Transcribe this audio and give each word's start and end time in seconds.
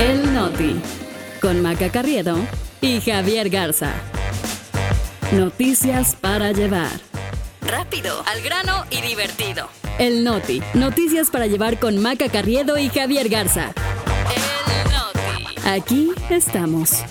El 0.00 0.32
Noti, 0.32 0.80
con 1.42 1.60
Maca 1.60 1.90
Carriedo 1.90 2.38
y 2.80 3.02
Javier 3.02 3.50
Garza. 3.50 3.92
Noticias 5.32 6.16
para 6.16 6.52
llevar. 6.52 6.88
Rápido, 7.60 8.22
al 8.26 8.40
grano 8.40 8.86
y 8.90 9.02
divertido. 9.02 9.68
El 9.98 10.24
Noti, 10.24 10.62
noticias 10.72 11.30
para 11.30 11.46
llevar 11.48 11.78
con 11.78 11.98
Maca 11.98 12.30
Carriedo 12.30 12.78
y 12.78 12.88
Javier 12.88 13.28
Garza. 13.28 13.74
El 14.34 14.90
Noti. 14.90 15.68
Aquí 15.68 16.12
estamos. 16.30 17.04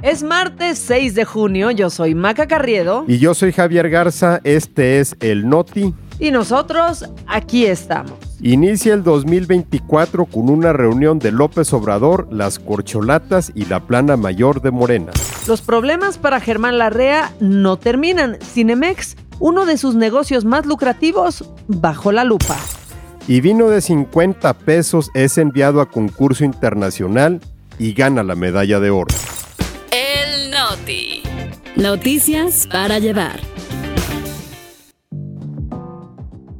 Es 0.00 0.22
martes 0.22 0.78
6 0.78 1.14
de 1.16 1.24
junio, 1.24 1.72
yo 1.72 1.90
soy 1.90 2.14
Maca 2.14 2.46
Carriedo. 2.46 3.04
Y 3.08 3.18
yo 3.18 3.34
soy 3.34 3.50
Javier 3.50 3.90
Garza, 3.90 4.40
este 4.44 5.00
es 5.00 5.16
el 5.18 5.48
Noti. 5.48 5.92
Y 6.18 6.30
nosotros 6.30 7.04
aquí 7.26 7.66
estamos. 7.66 8.18
Inicia 8.40 8.94
el 8.94 9.02
2024 9.02 10.26
con 10.26 10.50
una 10.50 10.72
reunión 10.72 11.18
de 11.18 11.32
López 11.32 11.72
Obrador, 11.72 12.28
las 12.30 12.58
corcholatas 12.58 13.50
y 13.54 13.64
la 13.64 13.80
plana 13.80 14.16
mayor 14.16 14.60
de 14.60 14.70
Morena. 14.70 15.12
Los 15.46 15.62
problemas 15.62 16.18
para 16.18 16.40
Germán 16.40 16.78
Larrea 16.78 17.32
no 17.40 17.78
terminan. 17.78 18.38
Cinemex, 18.40 19.16
uno 19.40 19.64
de 19.66 19.76
sus 19.78 19.94
negocios 19.94 20.44
más 20.44 20.66
lucrativos, 20.66 21.44
bajo 21.68 22.12
la 22.12 22.24
lupa. 22.24 22.58
Y 23.26 23.40
vino 23.40 23.70
de 23.70 23.80
50 23.80 24.52
pesos 24.54 25.10
es 25.14 25.38
enviado 25.38 25.80
a 25.80 25.90
concurso 25.90 26.44
internacional 26.44 27.40
y 27.78 27.94
gana 27.94 28.22
la 28.22 28.34
medalla 28.34 28.80
de 28.80 28.90
oro. 28.90 29.14
Noticias 31.76 32.68
para 32.70 33.00
llevar. 33.00 33.53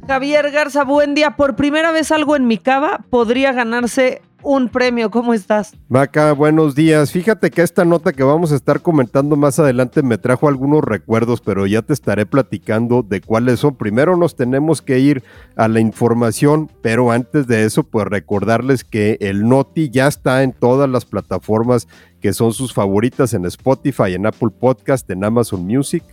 Javier 0.07 0.51
Garza, 0.51 0.83
buen 0.83 1.15
día. 1.15 1.35
Por 1.35 1.55
primera 1.55 1.91
vez 1.91 2.11
algo 2.11 2.35
en 2.35 2.45
mi 2.45 2.59
cava 2.59 2.99
podría 3.09 3.51
ganarse 3.53 4.21
un 4.43 4.69
premio. 4.69 5.09
¿Cómo 5.09 5.33
estás? 5.33 5.73
Maca, 5.89 6.31
buenos 6.33 6.75
días. 6.75 7.11
Fíjate 7.11 7.49
que 7.49 7.63
esta 7.63 7.83
nota 7.83 8.13
que 8.13 8.21
vamos 8.21 8.51
a 8.51 8.55
estar 8.55 8.81
comentando 8.81 9.35
más 9.35 9.57
adelante 9.57 10.03
me 10.03 10.19
trajo 10.19 10.47
algunos 10.47 10.83
recuerdos, 10.83 11.41
pero 11.41 11.65
ya 11.65 11.81
te 11.81 11.93
estaré 11.93 12.27
platicando 12.27 13.01
de 13.01 13.21
cuáles 13.21 13.61
son. 13.61 13.75
Primero 13.75 14.15
nos 14.15 14.35
tenemos 14.35 14.83
que 14.83 14.99
ir 14.99 15.23
a 15.55 15.67
la 15.67 15.79
información, 15.79 16.69
pero 16.83 17.11
antes 17.11 17.47
de 17.47 17.65
eso, 17.65 17.81
pues 17.81 18.05
recordarles 18.05 18.83
que 18.83 19.17
el 19.21 19.49
Noti 19.49 19.89
ya 19.89 20.07
está 20.07 20.43
en 20.43 20.53
todas 20.53 20.87
las 20.87 21.05
plataformas 21.05 21.87
que 22.21 22.31
son 22.33 22.53
sus 22.53 22.73
favoritas 22.73 23.33
en 23.33 23.45
Spotify, 23.45 24.13
en 24.13 24.27
Apple 24.27 24.49
Podcast, 24.59 25.09
en 25.09 25.23
Amazon 25.23 25.65
Music. 25.65 26.03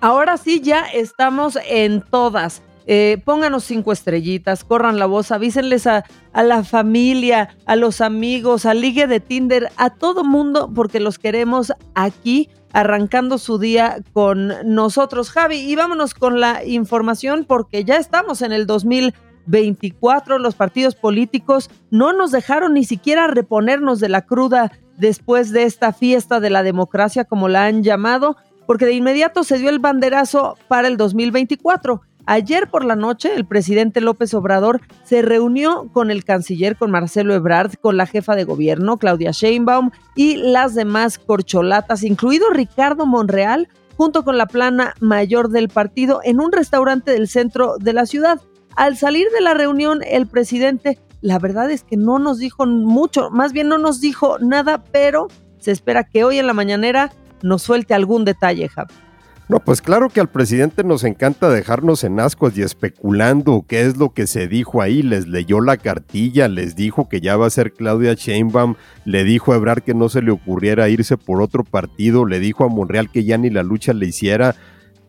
Ahora 0.00 0.36
sí, 0.36 0.60
ya 0.60 0.82
estamos 0.82 1.58
en 1.68 2.02
todas. 2.02 2.62
Eh, 2.86 3.22
pónganos 3.24 3.64
cinco 3.64 3.92
estrellitas, 3.92 4.64
corran 4.64 4.98
la 4.98 5.06
voz, 5.06 5.30
avísenles 5.30 5.86
a, 5.86 6.04
a, 6.32 6.42
la 6.42 6.64
familia, 6.64 7.56
a 7.66 7.76
los 7.76 8.00
amigos, 8.00 8.66
a 8.66 8.74
Ligue 8.74 9.06
de 9.06 9.20
Tinder, 9.20 9.70
a 9.76 9.90
todo 9.90 10.24
mundo, 10.24 10.70
porque 10.74 11.00
los 11.00 11.18
queremos 11.18 11.72
aquí 11.94 12.48
arrancando 12.72 13.38
su 13.38 13.58
día 13.58 13.98
con 14.12 14.52
nosotros. 14.64 15.30
Javi, 15.30 15.58
y 15.60 15.76
vámonos 15.76 16.14
con 16.14 16.40
la 16.40 16.64
información 16.64 17.44
porque 17.44 17.84
ya 17.84 17.96
estamos 17.96 18.42
en 18.42 18.52
el 18.52 18.66
2024, 18.66 20.38
los 20.38 20.54
partidos 20.54 20.94
políticos 20.94 21.70
no 21.90 22.12
nos 22.12 22.32
dejaron 22.32 22.74
ni 22.74 22.84
siquiera 22.84 23.26
reponernos 23.26 24.00
de 24.00 24.08
la 24.08 24.22
cruda 24.22 24.72
después 24.96 25.50
de 25.52 25.64
esta 25.64 25.92
fiesta 25.92 26.40
de 26.40 26.50
la 26.50 26.62
democracia, 26.62 27.24
como 27.24 27.48
la 27.48 27.66
han 27.66 27.82
llamado, 27.82 28.36
porque 28.66 28.86
de 28.86 28.92
inmediato 28.92 29.44
se 29.44 29.58
dio 29.58 29.70
el 29.70 29.78
banderazo 29.78 30.56
para 30.68 30.88
el 30.88 30.96
2024. 30.96 32.02
Ayer 32.26 32.70
por 32.70 32.84
la 32.84 32.94
noche, 32.94 33.34
el 33.34 33.44
presidente 33.44 34.00
López 34.00 34.32
Obrador 34.34 34.80
se 35.02 35.22
reunió 35.22 35.88
con 35.92 36.10
el 36.10 36.24
canciller, 36.24 36.76
con 36.76 36.92
Marcelo 36.92 37.34
Ebrard, 37.34 37.74
con 37.80 37.96
la 37.96 38.06
jefa 38.06 38.36
de 38.36 38.44
gobierno, 38.44 38.96
Claudia 38.96 39.32
Sheinbaum, 39.32 39.90
y 40.14 40.36
las 40.36 40.74
demás 40.74 41.18
corcholatas, 41.18 42.04
incluido 42.04 42.50
Ricardo 42.50 43.06
Monreal, 43.06 43.68
junto 43.96 44.24
con 44.24 44.38
la 44.38 44.46
plana 44.46 44.94
mayor 45.00 45.48
del 45.48 45.68
partido, 45.68 46.20
en 46.22 46.40
un 46.40 46.52
restaurante 46.52 47.10
del 47.10 47.28
centro 47.28 47.76
de 47.78 47.92
la 47.92 48.06
ciudad. 48.06 48.40
Al 48.76 48.96
salir 48.96 49.26
de 49.34 49.40
la 49.40 49.54
reunión, 49.54 50.00
el 50.06 50.28
presidente, 50.28 50.98
la 51.20 51.40
verdad 51.40 51.70
es 51.70 51.82
que 51.82 51.96
no 51.96 52.20
nos 52.20 52.38
dijo 52.38 52.66
mucho, 52.66 53.30
más 53.30 53.52
bien 53.52 53.68
no 53.68 53.78
nos 53.78 54.00
dijo 54.00 54.38
nada, 54.38 54.84
pero 54.92 55.26
se 55.58 55.72
espera 55.72 56.04
que 56.04 56.24
hoy 56.24 56.38
en 56.38 56.46
la 56.46 56.54
mañanera 56.54 57.12
nos 57.42 57.62
suelte 57.62 57.94
algún 57.94 58.24
detalle, 58.24 58.68
Javi. 58.68 58.94
No, 59.48 59.58
pues 59.58 59.82
claro 59.82 60.08
que 60.08 60.20
al 60.20 60.30
presidente 60.30 60.84
nos 60.84 61.04
encanta 61.04 61.50
dejarnos 61.50 62.04
en 62.04 62.20
ascuas 62.20 62.56
y 62.56 62.62
especulando 62.62 63.64
qué 63.68 63.82
es 63.82 63.96
lo 63.96 64.14
que 64.14 64.26
se 64.26 64.48
dijo 64.48 64.80
ahí. 64.80 65.02
Les 65.02 65.26
leyó 65.26 65.60
la 65.60 65.76
cartilla, 65.76 66.48
les 66.48 66.74
dijo 66.74 67.08
que 67.08 67.20
ya 67.20 67.36
va 67.36 67.46
a 67.46 67.50
ser 67.50 67.72
Claudia 67.72 68.14
Sheinbaum, 68.14 68.76
le 69.04 69.24
dijo 69.24 69.52
a 69.52 69.56
Ebrard 69.56 69.82
que 69.82 69.94
no 69.94 70.08
se 70.08 70.22
le 70.22 70.30
ocurriera 70.30 70.88
irse 70.88 71.16
por 71.18 71.42
otro 71.42 71.64
partido, 71.64 72.24
le 72.24 72.38
dijo 72.38 72.64
a 72.64 72.68
Monreal 72.68 73.10
que 73.10 73.24
ya 73.24 73.36
ni 73.36 73.50
la 73.50 73.62
lucha 73.62 73.92
le 73.92 74.06
hiciera. 74.06 74.54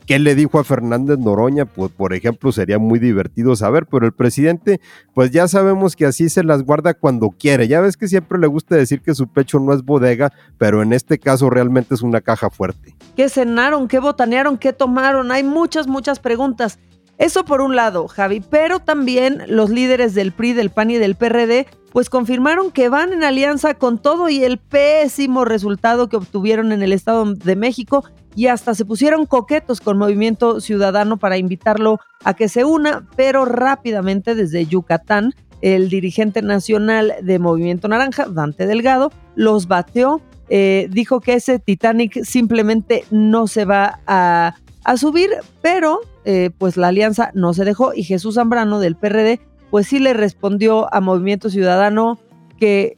¿Qué 0.06 0.19
le 0.19 0.36
dijo 0.36 0.59
a 0.59 0.64
Fernández 0.64 1.18
Noroña? 1.19 1.66
Pues, 1.66 1.91
por 1.91 2.14
ejemplo, 2.14 2.52
sería 2.52 2.78
muy 2.80 3.00
divertido 3.00 3.56
saber, 3.56 3.86
pero 3.86 4.06
el 4.06 4.12
presidente, 4.12 4.81
pues 5.14 5.31
ya 5.31 5.47
sabemos 5.47 5.96
que 5.96 6.06
así 6.06 6.30
se 6.30 6.44
las 6.44 6.64
guarda 6.64 6.94
cuando 6.94 7.30
quiere. 7.30 7.68
Ya 7.68 7.80
ves 7.80 7.96
que 7.96 8.08
siempre 8.08 8.40
le 8.40 8.47
gusta 8.47 8.75
decir 8.75 9.02
que 9.02 9.16
su 9.16 9.28
pecho 9.28 9.59
no 9.59 9.74
es 9.74 9.84
bodega, 9.84 10.34
pero 10.58 10.81
en 10.81 10.94
este 10.94 11.19
caso 11.19 11.50
realmente 11.50 11.96
es 11.96 12.02
una 12.02 12.22
caja 12.22 12.50
fuerte. 12.50 12.96
¿Qué 13.16 13.30
cenaron? 13.30 13.88
¿Qué 13.88 14.00
botanearon? 14.00 14.58
¿Qué 14.58 14.74
tomaron? 14.74 15.31
Hay 15.31 15.44
muchas, 15.44 15.88
muchas 15.88 16.20
preguntas. 16.20 16.80
Eso 17.18 17.46
por 17.46 17.62
un 17.62 17.75
lado, 17.75 18.07
Javi, 18.07 18.41
pero 18.41 18.79
también 18.79 19.44
los 19.47 19.69
líderes 19.69 20.13
del 20.13 20.31
PRI, 20.31 20.53
del 20.53 20.72
PAN 20.72 20.91
y 20.91 20.97
del 20.97 21.16
PRD, 21.16 21.68
pues 21.91 22.09
confirmaron 22.09 22.72
que 22.72 22.90
van 22.90 23.13
en 23.13 23.24
alianza 23.24 23.75
con 23.75 24.00
todo 24.00 24.29
y 24.29 24.44
el 24.44 24.57
pésimo 24.57 25.46
resultado 25.46 26.09
que 26.09 26.18
obtuvieron 26.18 26.72
en 26.72 26.81
el 26.81 26.91
Estado 26.91 27.34
de 27.34 27.56
México 27.56 28.03
y 28.35 28.47
hasta 28.47 28.73
se 28.73 28.84
pusieron 28.84 29.28
coquetos 29.28 29.79
con 29.79 30.00
Movimiento 30.00 30.59
Ciudadano 30.59 31.18
para 31.18 31.38
invitarlo 31.38 32.00
a 32.23 32.34
que 32.34 32.50
se 32.50 32.66
una, 32.66 33.07
pero 33.16 33.46
rápidamente 33.46 34.34
desde 34.34 34.66
Yucatán, 34.66 35.35
el 35.62 35.90
dirigente 35.90 36.41
nacional 36.41 37.13
de 37.22 37.40
Movimiento 37.40 37.88
Naranja, 37.88 38.25
Dante 38.25 38.66
Delgado, 38.66 39.12
los 39.35 39.68
bateó, 39.68 40.19
eh, 40.50 40.88
dijo 40.91 41.22
que 41.22 41.35
ese 41.35 41.59
Titanic 41.59 42.23
simplemente 42.23 43.06
no 43.12 43.47
se 43.47 43.66
va 43.66 44.02
a, 44.07 44.56
a 44.83 44.97
subir, 44.97 45.29
pero 45.61 46.01
eh, 46.25 46.51
pues 46.57 46.77
la 46.77 46.88
alianza 46.88 47.31
no 47.33 47.53
se 47.53 47.66
dejó 47.66 47.94
y 47.94 48.03
Jesús 48.03 48.35
Zambrano 48.35 48.79
del 48.79 48.95
PRD 48.95 49.39
pues 49.69 49.88
sí 49.88 49.97
le 49.97 50.13
respondió 50.13 50.94
a 50.94 51.01
Movimiento 51.01 51.49
Ciudadano 51.49 52.19
que 52.59 52.95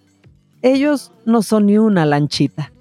ellos 0.61 1.13
no 1.25 1.41
son 1.41 1.67
ni 1.67 1.77
una 1.77 2.05
lanchita. 2.05 2.73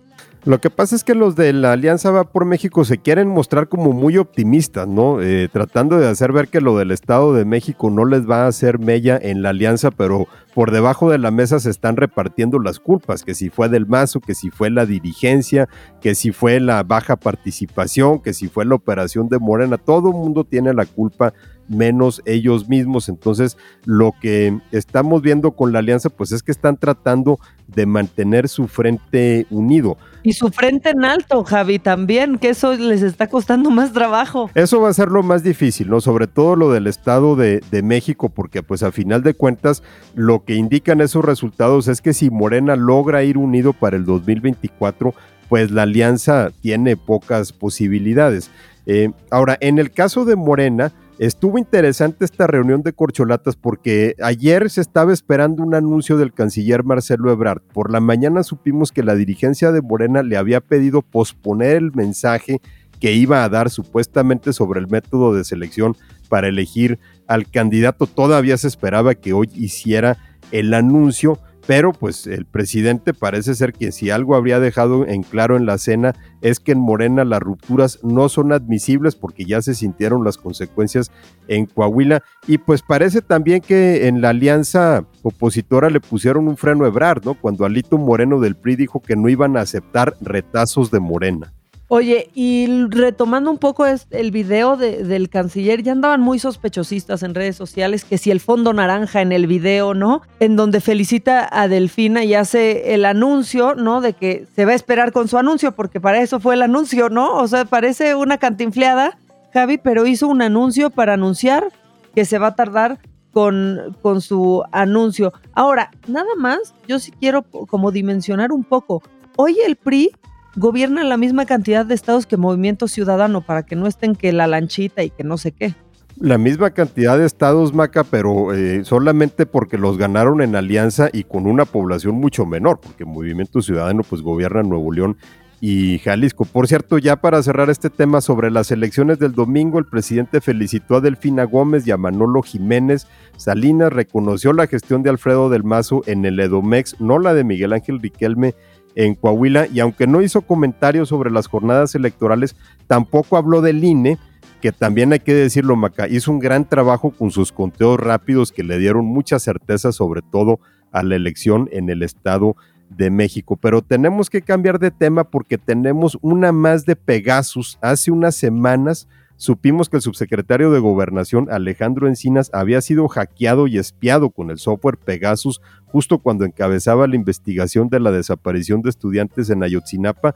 Lo 0.46 0.60
que 0.60 0.68
pasa 0.68 0.94
es 0.94 1.04
que 1.04 1.14
los 1.14 1.36
de 1.36 1.54
la 1.54 1.72
Alianza 1.72 2.10
Va 2.10 2.24
por 2.24 2.44
México 2.44 2.84
se 2.84 2.98
quieren 2.98 3.28
mostrar 3.28 3.66
como 3.66 3.92
muy 3.92 4.18
optimistas, 4.18 4.86
¿no? 4.86 5.22
Eh, 5.22 5.48
tratando 5.50 5.96
de 5.96 6.06
hacer 6.06 6.32
ver 6.32 6.48
que 6.48 6.60
lo 6.60 6.76
del 6.76 6.90
Estado 6.90 7.32
de 7.32 7.46
México 7.46 7.88
no 7.88 8.04
les 8.04 8.28
va 8.28 8.44
a 8.44 8.48
hacer 8.48 8.78
mella 8.78 9.18
en 9.20 9.40
la 9.40 9.48
alianza, 9.50 9.90
pero 9.90 10.28
por 10.52 10.70
debajo 10.70 11.10
de 11.10 11.16
la 11.16 11.30
mesa 11.30 11.60
se 11.60 11.70
están 11.70 11.96
repartiendo 11.96 12.58
las 12.58 12.78
culpas, 12.78 13.24
que 13.24 13.34
si 13.34 13.48
fue 13.48 13.70
del 13.70 13.86
Mazo, 13.86 14.20
que 14.20 14.34
si 14.34 14.50
fue 14.50 14.68
la 14.68 14.84
dirigencia, 14.84 15.66
que 16.02 16.14
si 16.14 16.30
fue 16.30 16.60
la 16.60 16.82
baja 16.82 17.16
participación, 17.16 18.20
que 18.20 18.34
si 18.34 18.48
fue 18.48 18.66
la 18.66 18.74
operación 18.74 19.30
de 19.30 19.38
Morena, 19.38 19.78
todo 19.78 20.10
el 20.10 20.14
mundo 20.14 20.44
tiene 20.44 20.74
la 20.74 20.84
culpa 20.84 21.32
menos 21.68 22.22
ellos 22.24 22.68
mismos. 22.68 23.08
Entonces, 23.08 23.56
lo 23.84 24.12
que 24.20 24.58
estamos 24.72 25.22
viendo 25.22 25.52
con 25.52 25.72
la 25.72 25.78
alianza, 25.80 26.10
pues 26.10 26.32
es 26.32 26.42
que 26.42 26.52
están 26.52 26.76
tratando 26.76 27.38
de 27.66 27.86
mantener 27.86 28.48
su 28.48 28.68
frente 28.68 29.46
unido. 29.50 29.96
Y 30.22 30.32
su 30.32 30.48
frente 30.48 30.90
en 30.90 31.04
alto, 31.04 31.44
Javi, 31.44 31.78
también, 31.78 32.38
que 32.38 32.50
eso 32.50 32.74
les 32.74 33.02
está 33.02 33.26
costando 33.26 33.70
más 33.70 33.92
trabajo. 33.92 34.50
Eso 34.54 34.80
va 34.80 34.88
a 34.88 34.94
ser 34.94 35.08
lo 35.08 35.22
más 35.22 35.42
difícil, 35.42 35.90
¿no? 35.90 36.00
Sobre 36.00 36.26
todo 36.26 36.56
lo 36.56 36.72
del 36.72 36.86
Estado 36.86 37.36
de, 37.36 37.60
de 37.70 37.82
México, 37.82 38.28
porque 38.28 38.62
pues 38.62 38.82
a 38.82 38.92
final 38.92 39.22
de 39.22 39.34
cuentas, 39.34 39.82
lo 40.14 40.44
que 40.44 40.54
indican 40.54 41.00
esos 41.00 41.24
resultados 41.24 41.88
es 41.88 42.00
que 42.00 42.14
si 42.14 42.30
Morena 42.30 42.76
logra 42.76 43.22
ir 43.24 43.36
unido 43.36 43.72
para 43.72 43.96
el 43.96 44.04
2024, 44.04 45.14
pues 45.48 45.70
la 45.70 45.82
alianza 45.82 46.50
tiene 46.60 46.96
pocas 46.96 47.52
posibilidades. 47.52 48.50
Eh, 48.86 49.10
ahora, 49.30 49.56
en 49.60 49.78
el 49.78 49.90
caso 49.90 50.24
de 50.24 50.36
Morena, 50.36 50.92
Estuvo 51.18 51.58
interesante 51.58 52.24
esta 52.24 52.48
reunión 52.48 52.82
de 52.82 52.92
corcholatas 52.92 53.54
porque 53.54 54.16
ayer 54.20 54.68
se 54.68 54.80
estaba 54.80 55.12
esperando 55.12 55.62
un 55.62 55.74
anuncio 55.76 56.16
del 56.16 56.32
canciller 56.32 56.82
Marcelo 56.82 57.30
Ebrard. 57.30 57.62
Por 57.72 57.92
la 57.92 58.00
mañana 58.00 58.42
supimos 58.42 58.90
que 58.90 59.04
la 59.04 59.14
dirigencia 59.14 59.70
de 59.70 59.80
Morena 59.80 60.24
le 60.24 60.36
había 60.36 60.60
pedido 60.60 61.02
posponer 61.02 61.76
el 61.76 61.92
mensaje 61.92 62.60
que 62.98 63.12
iba 63.12 63.44
a 63.44 63.48
dar 63.48 63.70
supuestamente 63.70 64.52
sobre 64.52 64.80
el 64.80 64.88
método 64.88 65.34
de 65.34 65.44
selección 65.44 65.96
para 66.28 66.48
elegir 66.48 66.98
al 67.28 67.48
candidato. 67.48 68.08
Todavía 68.08 68.56
se 68.56 68.66
esperaba 68.66 69.14
que 69.14 69.32
hoy 69.32 69.48
hiciera 69.54 70.18
el 70.50 70.74
anuncio 70.74 71.38
pero 71.66 71.92
pues 71.92 72.26
el 72.26 72.44
presidente 72.44 73.14
parece 73.14 73.54
ser 73.54 73.72
que 73.72 73.92
si 73.92 74.10
algo 74.10 74.36
habría 74.36 74.60
dejado 74.60 75.06
en 75.06 75.22
claro 75.22 75.56
en 75.56 75.66
la 75.66 75.78
cena 75.78 76.14
es 76.42 76.60
que 76.60 76.72
en 76.72 76.78
Morena 76.78 77.24
las 77.24 77.40
rupturas 77.40 78.00
no 78.02 78.28
son 78.28 78.52
admisibles 78.52 79.16
porque 79.16 79.44
ya 79.44 79.62
se 79.62 79.74
sintieron 79.74 80.24
las 80.24 80.36
consecuencias 80.36 81.10
en 81.48 81.66
Coahuila 81.66 82.22
y 82.46 82.58
pues 82.58 82.82
parece 82.82 83.22
también 83.22 83.60
que 83.60 84.08
en 84.08 84.20
la 84.20 84.30
alianza 84.30 85.06
opositora 85.22 85.88
le 85.88 86.00
pusieron 86.00 86.48
un 86.48 86.56
freno 86.56 86.84
a 86.84 86.88
Ebrard, 86.88 87.24
¿no? 87.24 87.34
Cuando 87.34 87.64
Alito 87.64 87.96
Moreno 87.96 88.40
del 88.40 88.56
PRI 88.56 88.76
dijo 88.76 89.00
que 89.00 89.16
no 89.16 89.28
iban 89.28 89.56
a 89.56 89.62
aceptar 89.62 90.14
retazos 90.20 90.90
de 90.90 91.00
Morena. 91.00 91.52
Oye, 91.88 92.30
y 92.34 92.66
retomando 92.88 93.50
un 93.50 93.58
poco 93.58 93.84
el 93.86 94.30
video 94.30 94.78
del 94.78 95.28
canciller, 95.28 95.82
ya 95.82 95.92
andaban 95.92 96.22
muy 96.22 96.38
sospechosistas 96.38 97.22
en 97.22 97.34
redes 97.34 97.56
sociales 97.56 98.04
que 98.04 98.16
si 98.16 98.30
el 98.30 98.40
fondo 98.40 98.72
naranja 98.72 99.20
en 99.20 99.32
el 99.32 99.46
video, 99.46 99.92
¿no? 99.92 100.22
En 100.40 100.56
donde 100.56 100.80
felicita 100.80 101.46
a 101.52 101.68
Delfina 101.68 102.24
y 102.24 102.32
hace 102.34 102.94
el 102.94 103.04
anuncio, 103.04 103.74
¿no? 103.74 104.00
De 104.00 104.14
que 104.14 104.46
se 104.56 104.64
va 104.64 104.72
a 104.72 104.76
esperar 104.76 105.12
con 105.12 105.28
su 105.28 105.36
anuncio, 105.36 105.72
porque 105.72 106.00
para 106.00 106.22
eso 106.22 106.40
fue 106.40 106.54
el 106.54 106.62
anuncio, 106.62 107.10
¿no? 107.10 107.36
O 107.36 107.46
sea, 107.48 107.66
parece 107.66 108.14
una 108.14 108.38
cantinfleada, 108.38 109.18
Javi, 109.52 109.76
pero 109.76 110.06
hizo 110.06 110.26
un 110.26 110.40
anuncio 110.40 110.88
para 110.88 111.14
anunciar 111.14 111.70
que 112.14 112.24
se 112.24 112.38
va 112.38 112.48
a 112.48 112.54
tardar 112.54 112.98
con, 113.30 113.94
con 114.00 114.22
su 114.22 114.64
anuncio. 114.72 115.34
Ahora, 115.52 115.90
nada 116.08 116.34
más, 116.38 116.74
yo 116.88 116.98
sí 116.98 117.12
quiero 117.12 117.42
como 117.42 117.90
dimensionar 117.90 118.52
un 118.52 118.64
poco. 118.64 119.02
Hoy 119.36 119.58
el 119.66 119.76
PRI 119.76 120.12
gobierna 120.56 121.04
la 121.04 121.16
misma 121.16 121.46
cantidad 121.46 121.84
de 121.84 121.94
estados 121.94 122.26
que 122.26 122.36
Movimiento 122.36 122.88
Ciudadano 122.88 123.40
para 123.40 123.64
que 123.64 123.76
no 123.76 123.86
estén 123.86 124.14
que 124.14 124.32
la 124.32 124.46
lanchita 124.46 125.02
y 125.02 125.10
que 125.10 125.24
no 125.24 125.38
sé 125.38 125.52
qué. 125.52 125.74
La 126.16 126.38
misma 126.38 126.70
cantidad 126.70 127.18
de 127.18 127.26
estados, 127.26 127.74
Maca, 127.74 128.04
pero 128.04 128.54
eh, 128.54 128.84
solamente 128.84 129.46
porque 129.46 129.78
los 129.78 129.98
ganaron 129.98 130.42
en 130.42 130.54
alianza 130.54 131.08
y 131.12 131.24
con 131.24 131.46
una 131.46 131.64
población 131.64 132.14
mucho 132.14 132.46
menor, 132.46 132.78
porque 132.80 133.04
Movimiento 133.04 133.60
Ciudadano 133.60 134.02
pues 134.08 134.22
gobierna 134.22 134.62
Nuevo 134.62 134.92
León 134.92 135.16
y 135.60 135.98
Jalisco. 135.98 136.44
Por 136.44 136.68
cierto, 136.68 136.98
ya 136.98 137.16
para 137.16 137.42
cerrar 137.42 137.68
este 137.68 137.90
tema 137.90 138.20
sobre 138.20 138.52
las 138.52 138.70
elecciones 138.70 139.18
del 139.18 139.32
domingo, 139.32 139.80
el 139.80 139.86
presidente 139.86 140.40
felicitó 140.40 140.96
a 140.96 141.00
Delfina 141.00 141.44
Gómez 141.44 141.84
y 141.86 141.90
a 141.90 141.96
Manolo 141.96 142.42
Jiménez. 142.42 143.08
Salinas 143.36 143.92
reconoció 143.92 144.52
la 144.52 144.68
gestión 144.68 145.02
de 145.02 145.10
Alfredo 145.10 145.48
del 145.50 145.64
Mazo 145.64 146.02
en 146.06 146.24
el 146.26 146.38
Edomex, 146.38 147.00
no 147.00 147.18
la 147.18 147.34
de 147.34 147.42
Miguel 147.42 147.72
Ángel 147.72 148.00
Riquelme 148.00 148.54
en 148.94 149.14
Coahuila 149.14 149.66
y 149.66 149.80
aunque 149.80 150.06
no 150.06 150.22
hizo 150.22 150.42
comentarios 150.42 151.08
sobre 151.08 151.30
las 151.30 151.46
jornadas 151.46 151.94
electorales, 151.94 152.56
tampoco 152.86 153.36
habló 153.36 153.60
del 153.60 153.82
INE, 153.82 154.18
que 154.60 154.72
también 154.72 155.12
hay 155.12 155.20
que 155.20 155.34
decirlo, 155.34 155.76
Maca, 155.76 156.08
hizo 156.08 156.30
un 156.30 156.38
gran 156.38 156.68
trabajo 156.68 157.10
con 157.10 157.30
sus 157.30 157.52
conteos 157.52 158.00
rápidos 158.00 158.50
que 158.52 158.64
le 158.64 158.78
dieron 158.78 159.04
mucha 159.04 159.38
certeza 159.38 159.92
sobre 159.92 160.22
todo 160.22 160.60
a 160.90 161.02
la 161.02 161.16
elección 161.16 161.68
en 161.72 161.90
el 161.90 162.02
Estado 162.02 162.56
de 162.88 163.10
México. 163.10 163.56
Pero 163.56 163.82
tenemos 163.82 164.30
que 164.30 164.42
cambiar 164.42 164.78
de 164.78 164.90
tema 164.90 165.24
porque 165.24 165.58
tenemos 165.58 166.16
una 166.22 166.52
más 166.52 166.86
de 166.86 166.96
Pegasus. 166.96 167.78
Hace 167.82 168.10
unas 168.10 168.36
semanas 168.36 169.08
supimos 169.36 169.88
que 169.88 169.96
el 169.96 170.02
subsecretario 170.02 170.70
de 170.70 170.80
Gobernación 170.80 171.50
Alejandro 171.50 172.08
Encinas 172.08 172.50
había 172.52 172.80
sido 172.80 173.08
hackeado 173.08 173.66
y 173.66 173.78
espiado 173.78 174.30
con 174.30 174.50
el 174.50 174.58
software 174.58 174.98
Pegasus 174.98 175.60
justo 175.86 176.18
cuando 176.18 176.44
encabezaba 176.44 177.06
la 177.06 177.16
investigación 177.16 177.88
de 177.88 178.00
la 178.00 178.10
desaparición 178.10 178.82
de 178.82 178.90
estudiantes 178.90 179.50
en 179.50 179.62
Ayotzinapa. 179.62 180.34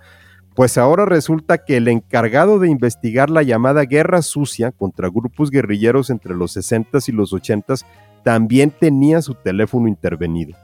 Pues 0.54 0.76
ahora 0.76 1.04
resulta 1.04 1.58
que 1.58 1.76
el 1.76 1.88
encargado 1.88 2.58
de 2.58 2.68
investigar 2.68 3.30
la 3.30 3.42
llamada 3.42 3.84
guerra 3.84 4.22
sucia 4.22 4.72
contra 4.72 5.08
grupos 5.08 5.50
guerrilleros 5.50 6.10
entre 6.10 6.34
los 6.34 6.56
60s 6.56 7.08
y 7.08 7.12
los 7.12 7.32
80s 7.32 7.84
también 8.24 8.70
tenía 8.70 9.22
su 9.22 9.34
teléfono 9.34 9.88
intervenido. 9.88 10.56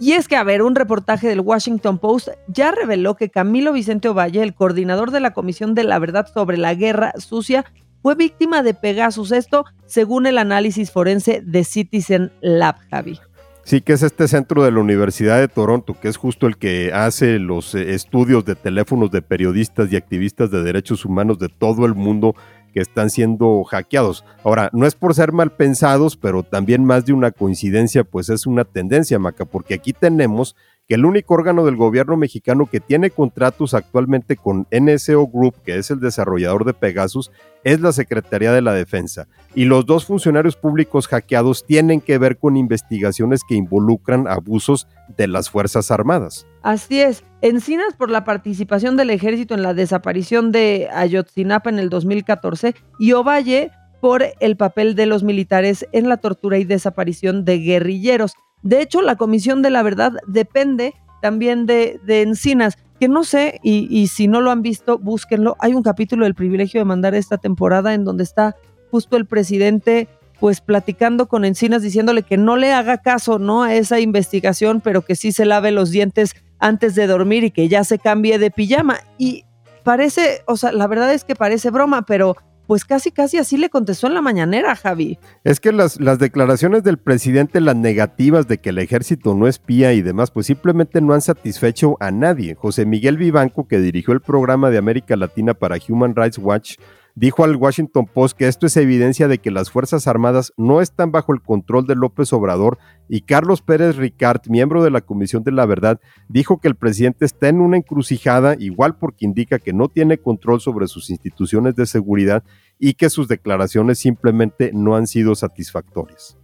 Y 0.00 0.12
es 0.12 0.28
que, 0.28 0.36
a 0.36 0.44
ver, 0.44 0.62
un 0.62 0.76
reportaje 0.76 1.28
del 1.28 1.40
Washington 1.40 1.98
Post 1.98 2.28
ya 2.46 2.70
reveló 2.70 3.16
que 3.16 3.30
Camilo 3.30 3.72
Vicente 3.72 4.08
Ovalle, 4.08 4.42
el 4.42 4.54
coordinador 4.54 5.10
de 5.10 5.20
la 5.20 5.32
Comisión 5.32 5.74
de 5.74 5.84
la 5.84 5.98
Verdad 5.98 6.26
sobre 6.32 6.56
la 6.56 6.74
Guerra 6.74 7.12
Sucia, 7.18 7.64
fue 8.00 8.14
víctima 8.14 8.62
de 8.62 8.74
Pegasus. 8.74 9.32
Esto 9.32 9.64
según 9.86 10.26
el 10.26 10.38
análisis 10.38 10.92
forense 10.92 11.42
de 11.44 11.64
Citizen 11.64 12.30
Lab, 12.40 12.76
Javi. 12.90 13.18
Sí, 13.64 13.82
que 13.82 13.92
es 13.92 14.02
este 14.02 14.28
centro 14.28 14.64
de 14.64 14.70
la 14.70 14.80
Universidad 14.80 15.40
de 15.40 15.48
Toronto, 15.48 15.94
que 16.00 16.08
es 16.08 16.16
justo 16.16 16.46
el 16.46 16.56
que 16.56 16.90
hace 16.94 17.38
los 17.38 17.74
eh, 17.74 17.94
estudios 17.94 18.46
de 18.46 18.54
teléfonos 18.54 19.10
de 19.10 19.20
periodistas 19.20 19.92
y 19.92 19.96
activistas 19.96 20.50
de 20.50 20.62
derechos 20.62 21.04
humanos 21.04 21.38
de 21.38 21.50
todo 21.50 21.84
el 21.84 21.94
mundo 21.94 22.34
que 22.72 22.80
están 22.80 23.10
siendo 23.10 23.64
hackeados. 23.64 24.24
Ahora, 24.44 24.70
no 24.72 24.86
es 24.86 24.94
por 24.94 25.14
ser 25.14 25.32
mal 25.32 25.52
pensados, 25.52 26.16
pero 26.16 26.42
también 26.42 26.84
más 26.84 27.04
de 27.04 27.12
una 27.12 27.30
coincidencia, 27.30 28.04
pues 28.04 28.28
es 28.28 28.46
una 28.46 28.64
tendencia, 28.64 29.18
Maca, 29.18 29.44
porque 29.44 29.74
aquí 29.74 29.92
tenemos 29.92 30.54
que 30.88 30.94
el 30.94 31.04
único 31.04 31.34
órgano 31.34 31.66
del 31.66 31.76
gobierno 31.76 32.16
mexicano 32.16 32.64
que 32.64 32.80
tiene 32.80 33.10
contratos 33.10 33.74
actualmente 33.74 34.36
con 34.36 34.66
NSO 34.72 35.26
Group, 35.26 35.56
que 35.62 35.76
es 35.76 35.90
el 35.90 36.00
desarrollador 36.00 36.64
de 36.64 36.72
Pegasus, 36.72 37.30
es 37.62 37.80
la 37.80 37.92
Secretaría 37.92 38.52
de 38.52 38.62
la 38.62 38.72
Defensa. 38.72 39.28
Y 39.54 39.66
los 39.66 39.84
dos 39.84 40.06
funcionarios 40.06 40.56
públicos 40.56 41.06
hackeados 41.06 41.66
tienen 41.66 42.00
que 42.00 42.16
ver 42.16 42.38
con 42.38 42.56
investigaciones 42.56 43.42
que 43.46 43.54
involucran 43.54 44.26
abusos 44.26 44.88
de 45.14 45.28
las 45.28 45.50
Fuerzas 45.50 45.90
Armadas. 45.90 46.46
Así 46.62 47.00
es. 47.00 47.22
Encinas 47.42 47.94
por 47.94 48.10
la 48.10 48.24
participación 48.24 48.96
del 48.96 49.10
ejército 49.10 49.54
en 49.54 49.62
la 49.62 49.74
desaparición 49.74 50.52
de 50.52 50.88
Ayotzinapa 50.90 51.68
en 51.68 51.78
el 51.78 51.90
2014 51.90 52.74
y 52.98 53.12
Ovalle 53.12 53.72
por 54.00 54.24
el 54.40 54.56
papel 54.56 54.94
de 54.94 55.06
los 55.06 55.22
militares 55.22 55.86
en 55.92 56.08
la 56.08 56.16
tortura 56.16 56.56
y 56.56 56.64
desaparición 56.64 57.44
de 57.44 57.58
guerrilleros. 57.58 58.32
De 58.62 58.80
hecho, 58.80 59.02
la 59.02 59.16
Comisión 59.16 59.62
de 59.62 59.70
la 59.70 59.82
Verdad 59.82 60.12
depende 60.26 60.94
también 61.20 61.66
de, 61.66 62.00
Encinas, 62.06 62.76
que 63.00 63.08
no 63.08 63.24
sé, 63.24 63.60
y, 63.62 64.06
si 64.08 64.28
no 64.28 64.40
lo 64.40 64.50
han 64.50 64.62
visto, 64.62 64.98
búsquenlo. 64.98 65.56
Hay 65.60 65.74
un 65.74 65.82
capítulo 65.82 66.24
del 66.24 66.34
privilegio 66.34 66.80
de 66.80 66.84
mandar 66.84 67.14
esta 67.14 67.38
temporada 67.38 67.94
en 67.94 68.04
donde 68.04 68.24
está 68.24 68.56
justo 68.90 69.16
el 69.16 69.26
presidente 69.26 70.08
pues 70.40 70.60
platicando 70.60 71.26
con 71.26 71.44
Encinas 71.44 71.82
diciéndole 71.82 72.22
que 72.22 72.36
no 72.36 72.56
le 72.56 72.72
haga 72.72 72.98
caso, 72.98 73.40
¿no? 73.40 73.64
A 73.64 73.74
esa 73.74 73.98
investigación, 73.98 74.80
pero 74.80 75.02
que 75.02 75.16
sí 75.16 75.32
se 75.32 75.44
lave 75.44 75.72
los 75.72 75.90
dientes 75.90 76.36
antes 76.60 76.94
de 76.94 77.08
dormir 77.08 77.42
y 77.42 77.50
que 77.50 77.68
ya 77.68 77.82
se 77.82 77.98
cambie 77.98 78.38
de 78.38 78.52
pijama. 78.52 79.00
Y 79.18 79.44
parece, 79.82 80.42
o 80.46 80.56
sea, 80.56 80.70
la 80.70 80.86
verdad 80.86 81.12
es 81.12 81.24
que 81.24 81.34
parece 81.34 81.70
broma, 81.70 82.02
pero 82.02 82.36
pues 82.68 82.84
casi 82.84 83.10
casi 83.10 83.38
así 83.38 83.56
le 83.56 83.70
contestó 83.70 84.08
en 84.08 84.14
la 84.14 84.20
mañanera, 84.20 84.76
Javi. 84.76 85.18
Es 85.42 85.58
que 85.58 85.72
las, 85.72 85.96
declaraciones 85.96 86.84
del 86.84 86.98
presidente, 86.98 87.62
las 87.62 87.74
negativas 87.74 88.46
de 88.46 88.58
que 88.58 88.68
el 88.68 88.78
ejército 88.78 89.34
no 89.34 89.48
espía 89.48 89.94
y 89.94 90.02
demás, 90.02 90.30
pues 90.30 90.48
simplemente 90.48 91.00
no 91.00 91.14
han 91.14 91.22
satisfecho 91.22 91.96
a 91.98 92.10
nadie. 92.10 92.54
José 92.54 92.84
Miguel 92.84 93.16
Vivanco, 93.16 93.66
que 93.66 93.78
dirigió 93.78 94.12
el 94.12 94.20
programa 94.20 94.68
de 94.68 94.76
América 94.76 95.16
Latina 95.16 95.54
para 95.54 95.78
Human 95.88 96.14
Rights 96.14 96.36
Watch, 96.36 96.76
dijo 97.18 97.42
al 97.42 97.56
Washington 97.56 98.06
Post 98.06 98.38
que 98.38 98.46
esto 98.46 98.66
es 98.66 98.76
evidencia 98.76 99.26
de 99.26 99.38
que 99.38 99.50
las 99.50 99.70
Fuerzas 99.70 100.06
Armadas 100.06 100.52
no 100.56 100.80
están 100.80 101.10
bajo 101.10 101.34
el 101.34 101.42
control 101.42 101.84
de 101.86 101.96
López 101.96 102.32
Obrador 102.32 102.78
y 103.08 103.22
Carlos 103.22 103.60
Pérez 103.60 103.96
Ricard, 103.96 104.42
miembro 104.48 104.84
de 104.84 104.90
la 104.90 105.00
Comisión 105.00 105.42
de 105.42 105.50
la 105.50 105.66
Verdad, 105.66 106.00
dijo 106.28 106.60
que 106.60 106.68
el 106.68 106.76
presidente 106.76 107.24
está 107.24 107.48
en 107.48 107.60
una 107.60 107.76
encrucijada, 107.76 108.54
igual 108.58 108.96
porque 108.98 109.24
indica 109.24 109.58
que 109.58 109.72
no 109.72 109.88
tiene 109.88 110.18
control 110.18 110.60
sobre 110.60 110.86
sus 110.86 111.10
instituciones 111.10 111.74
de 111.74 111.86
seguridad 111.86 112.44
y 112.78 112.94
que 112.94 113.10
sus 113.10 113.26
declaraciones 113.26 113.98
simplemente 113.98 114.70
no 114.72 114.94
han 114.94 115.08
sido 115.08 115.34
satisfactorias. 115.34 116.38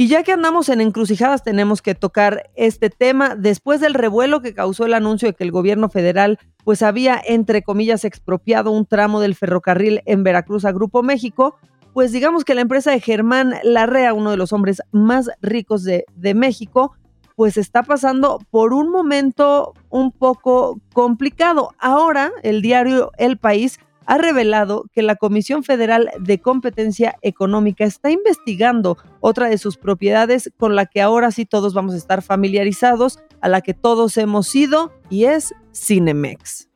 Y 0.00 0.06
ya 0.06 0.22
que 0.22 0.30
andamos 0.30 0.68
en 0.68 0.80
encrucijadas, 0.80 1.42
tenemos 1.42 1.82
que 1.82 1.96
tocar 1.96 2.50
este 2.54 2.88
tema 2.88 3.34
después 3.34 3.80
del 3.80 3.94
revuelo 3.94 4.40
que 4.40 4.54
causó 4.54 4.86
el 4.86 4.94
anuncio 4.94 5.26
de 5.26 5.34
que 5.34 5.42
el 5.42 5.50
gobierno 5.50 5.88
federal 5.88 6.38
pues 6.62 6.82
había, 6.82 7.20
entre 7.26 7.62
comillas, 7.62 8.04
expropiado 8.04 8.70
un 8.70 8.86
tramo 8.86 9.18
del 9.18 9.34
ferrocarril 9.34 10.02
en 10.06 10.22
Veracruz 10.22 10.64
a 10.64 10.70
Grupo 10.70 11.02
México, 11.02 11.56
pues 11.94 12.12
digamos 12.12 12.44
que 12.44 12.54
la 12.54 12.60
empresa 12.60 12.92
de 12.92 13.00
Germán 13.00 13.54
Larrea, 13.64 14.14
uno 14.14 14.30
de 14.30 14.36
los 14.36 14.52
hombres 14.52 14.82
más 14.92 15.30
ricos 15.42 15.82
de, 15.82 16.04
de 16.14 16.32
México, 16.32 16.94
pues 17.34 17.56
está 17.56 17.82
pasando 17.82 18.38
por 18.52 18.74
un 18.74 18.92
momento 18.92 19.74
un 19.90 20.12
poco 20.12 20.80
complicado. 20.92 21.72
Ahora 21.80 22.30
el 22.44 22.62
diario 22.62 23.10
El 23.18 23.36
País 23.36 23.80
ha 24.08 24.16
revelado 24.16 24.86
que 24.94 25.02
la 25.02 25.16
Comisión 25.16 25.62
Federal 25.62 26.10
de 26.18 26.40
Competencia 26.40 27.16
Económica 27.20 27.84
está 27.84 28.10
investigando 28.10 28.96
otra 29.20 29.50
de 29.50 29.58
sus 29.58 29.76
propiedades 29.76 30.50
con 30.56 30.74
la 30.74 30.86
que 30.86 31.02
ahora 31.02 31.30
sí 31.30 31.44
todos 31.44 31.74
vamos 31.74 31.92
a 31.92 31.98
estar 31.98 32.22
familiarizados, 32.22 33.18
a 33.42 33.50
la 33.50 33.60
que 33.60 33.74
todos 33.74 34.16
hemos 34.16 34.54
ido, 34.54 34.92
y 35.10 35.26
es 35.26 35.54
Cinemex. 35.74 36.67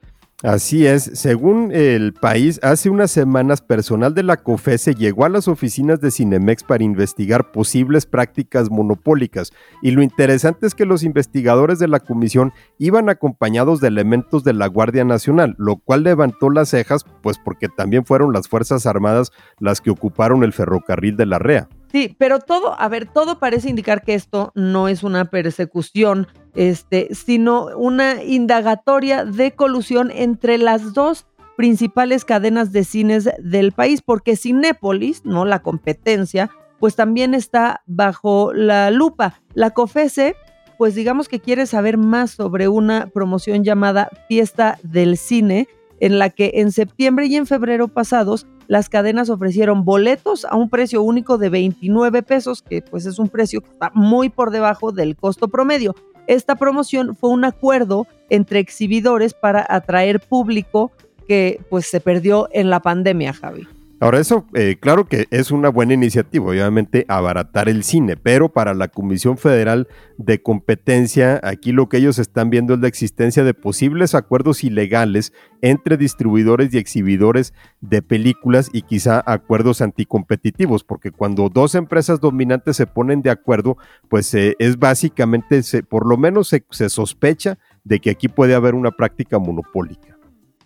Así 0.43 0.89
es, 0.89 1.05
según 1.15 1.71
el 1.71 2.15
país, 2.15 2.59
hace 2.65 2.91
unas 2.91 3.13
semanas 3.13 3.61
personal 3.61 4.13
de 4.13 4.25
la 4.25 4.39
COFESE 4.39 4.97
llegó 4.97 5.25
a 5.25 5.29
las 5.29 5.47
oficinas 5.47 6.01
de 6.01 6.11
Cinemex 6.11 6.65
para 6.65 6.83
investigar 6.83 7.53
posibles 7.53 8.07
prácticas 8.07 8.69
monopólicas 8.69 9.53
y 9.83 9.93
lo 9.93 10.03
interesante 10.03 10.67
es 10.67 10.75
que 10.75 10.85
los 10.85 11.05
investigadores 11.05 11.79
de 11.79 11.87
la 11.87 12.01
comisión 12.01 12.53
iban 12.79 13.09
acompañados 13.09 13.81
de 13.81 13.87
elementos 13.87 14.43
de 14.43 14.53
la 14.53 14.67
Guardia 14.67 15.05
Nacional, 15.05 15.55
lo 15.59 15.77
cual 15.77 16.03
levantó 16.03 16.51
las 16.51 16.71
cejas, 16.71 17.07
pues 17.23 17.39
porque 17.39 17.69
también 17.69 18.05
fueron 18.05 18.33
las 18.33 18.49
Fuerzas 18.49 18.85
Armadas 18.87 19.31
las 19.61 19.81
que 19.81 19.91
ocuparon 19.91 20.43
el 20.43 20.53
ferrocarril 20.53 21.17
de 21.17 21.27
la 21.27 21.39
REA. 21.39 21.69
Sí, 21.93 22.17
pero 22.19 22.39
todo, 22.39 22.75
a 22.81 22.89
ver, 22.89 23.07
todo 23.07 23.39
parece 23.39 23.69
indicar 23.69 24.03
que 24.03 24.15
esto 24.15 24.51
no 24.55 24.89
es 24.89 25.03
una 25.03 25.27
persecución, 25.27 26.27
este, 26.55 27.15
sino 27.15 27.67
una 27.77 28.25
indagatoria 28.25 29.27
de 29.27 29.53
colusión 29.53 30.11
entre 30.11 30.57
las 30.57 30.95
dos 30.95 31.27
principales 31.59 32.25
cadenas 32.25 32.73
de 32.73 32.85
cines 32.85 33.29
del 33.39 33.73
país, 33.73 34.01
porque 34.01 34.37
Cinépolis, 34.37 35.27
¿no? 35.27 35.45
La 35.45 35.61
competencia, 35.61 36.51
pues 36.81 36.97
también 36.97 37.35
está 37.35 37.83
bajo 37.85 38.55
la 38.55 38.91
lupa. 38.91 39.43
La 39.53 39.71
COFESE, 39.71 40.35
pues 40.79 40.95
digamos 40.95 41.29
que 41.29 41.41
quiere 41.41 41.67
saber 41.67 41.99
más 41.99 42.31
sobre 42.31 42.69
una 42.69 43.09
promoción 43.09 43.65
llamada 43.65 44.09
Fiesta 44.29 44.79
del 44.83 45.19
Cine, 45.19 45.69
en 46.01 46.19
la 46.19 46.31
que 46.31 46.53
en 46.55 46.73
septiembre 46.73 47.27
y 47.27 47.37
en 47.37 47.47
febrero 47.47 47.89
pasados 47.89 48.47
las 48.73 48.89
cadenas 48.89 49.29
ofrecieron 49.29 49.85
boletos 49.85 50.47
a 50.47 50.57
un 50.57 50.71
precio 50.71 51.03
único 51.03 51.37
de 51.37 51.51
29 51.51 52.23
pesos, 52.23 52.63
que 52.63 52.81
pues 52.81 53.05
es 53.05 53.19
un 53.19 53.29
precio 53.29 53.61
que 53.61 53.69
está 53.69 53.91
muy 53.93 54.31
por 54.31 54.51
debajo 54.51 54.93
del 54.93 55.15
costo 55.15 55.49
promedio. 55.49 55.95
Esta 56.27 56.55
promoción 56.55 57.15
fue 57.15 57.29
un 57.29 57.45
acuerdo 57.45 58.07
entre 58.31 58.61
exhibidores 58.61 59.35
para 59.35 59.67
atraer 59.69 60.21
público 60.21 60.91
que 61.29 61.61
pues 61.69 61.85
se 61.85 62.01
perdió 62.01 62.49
en 62.51 62.71
la 62.71 62.81
pandemia, 62.81 63.35
Javi. 63.35 63.69
Ahora, 64.03 64.19
eso, 64.19 64.47
eh, 64.55 64.79
claro 64.81 65.05
que 65.05 65.29
es 65.31 65.53
una 65.53 65.69
buena 65.69 65.95
iniciativa, 65.95 66.47
obviamente, 66.47 67.05
abaratar 67.07 67.69
el 67.69 67.85
cine, 67.85 68.17
pero 68.17 68.49
para 68.49 68.75
la 68.75 68.89
Comisión 68.89 69.39
Federal 69.39 69.87
de 70.19 70.43
Competencia, 70.43 71.39
aquí 71.45 71.71
lo 71.71 71.89
que 71.89 71.99
ellos 71.99 72.19
están 72.19 72.51
viendo 72.51 72.75
es 72.75 72.81
la 72.81 72.89
existencia 72.89 73.45
de 73.45 73.55
posibles 73.55 74.17
acuerdos 74.17 74.65
ilegales 74.65 75.33
entre 75.61 75.97
distribuidores 75.97 76.75
y 76.75 76.79
exhibidores 76.79 77.55
de 77.81 78.03
películas 78.03 78.71
y 78.73 78.83
quizá 78.83 79.23
acuerdos 79.25 79.81
anticompetitivos, 79.81 80.83
porque 80.83 81.13
cuando 81.13 81.49
dos 81.49 81.77
empresas 81.77 82.19
dominantes 82.19 82.79
se 82.79 82.89
ponen 82.89 83.23
de 83.23 83.31
acuerdo, 83.31 83.77
pues 84.09 84.35
eh, 84.35 84.57
es 84.59 84.81
básicamente, 84.81 85.63
por 85.89 86.09
lo 86.09 86.17
menos 86.17 86.49
se, 86.49 86.65
se 86.71 86.89
sospecha 86.89 87.57
de 87.85 88.01
que 88.01 88.11
aquí 88.11 88.27
puede 88.27 88.57
haber 88.57 88.75
una 88.75 88.91
práctica 88.91 89.39
monopólica. 89.39 90.19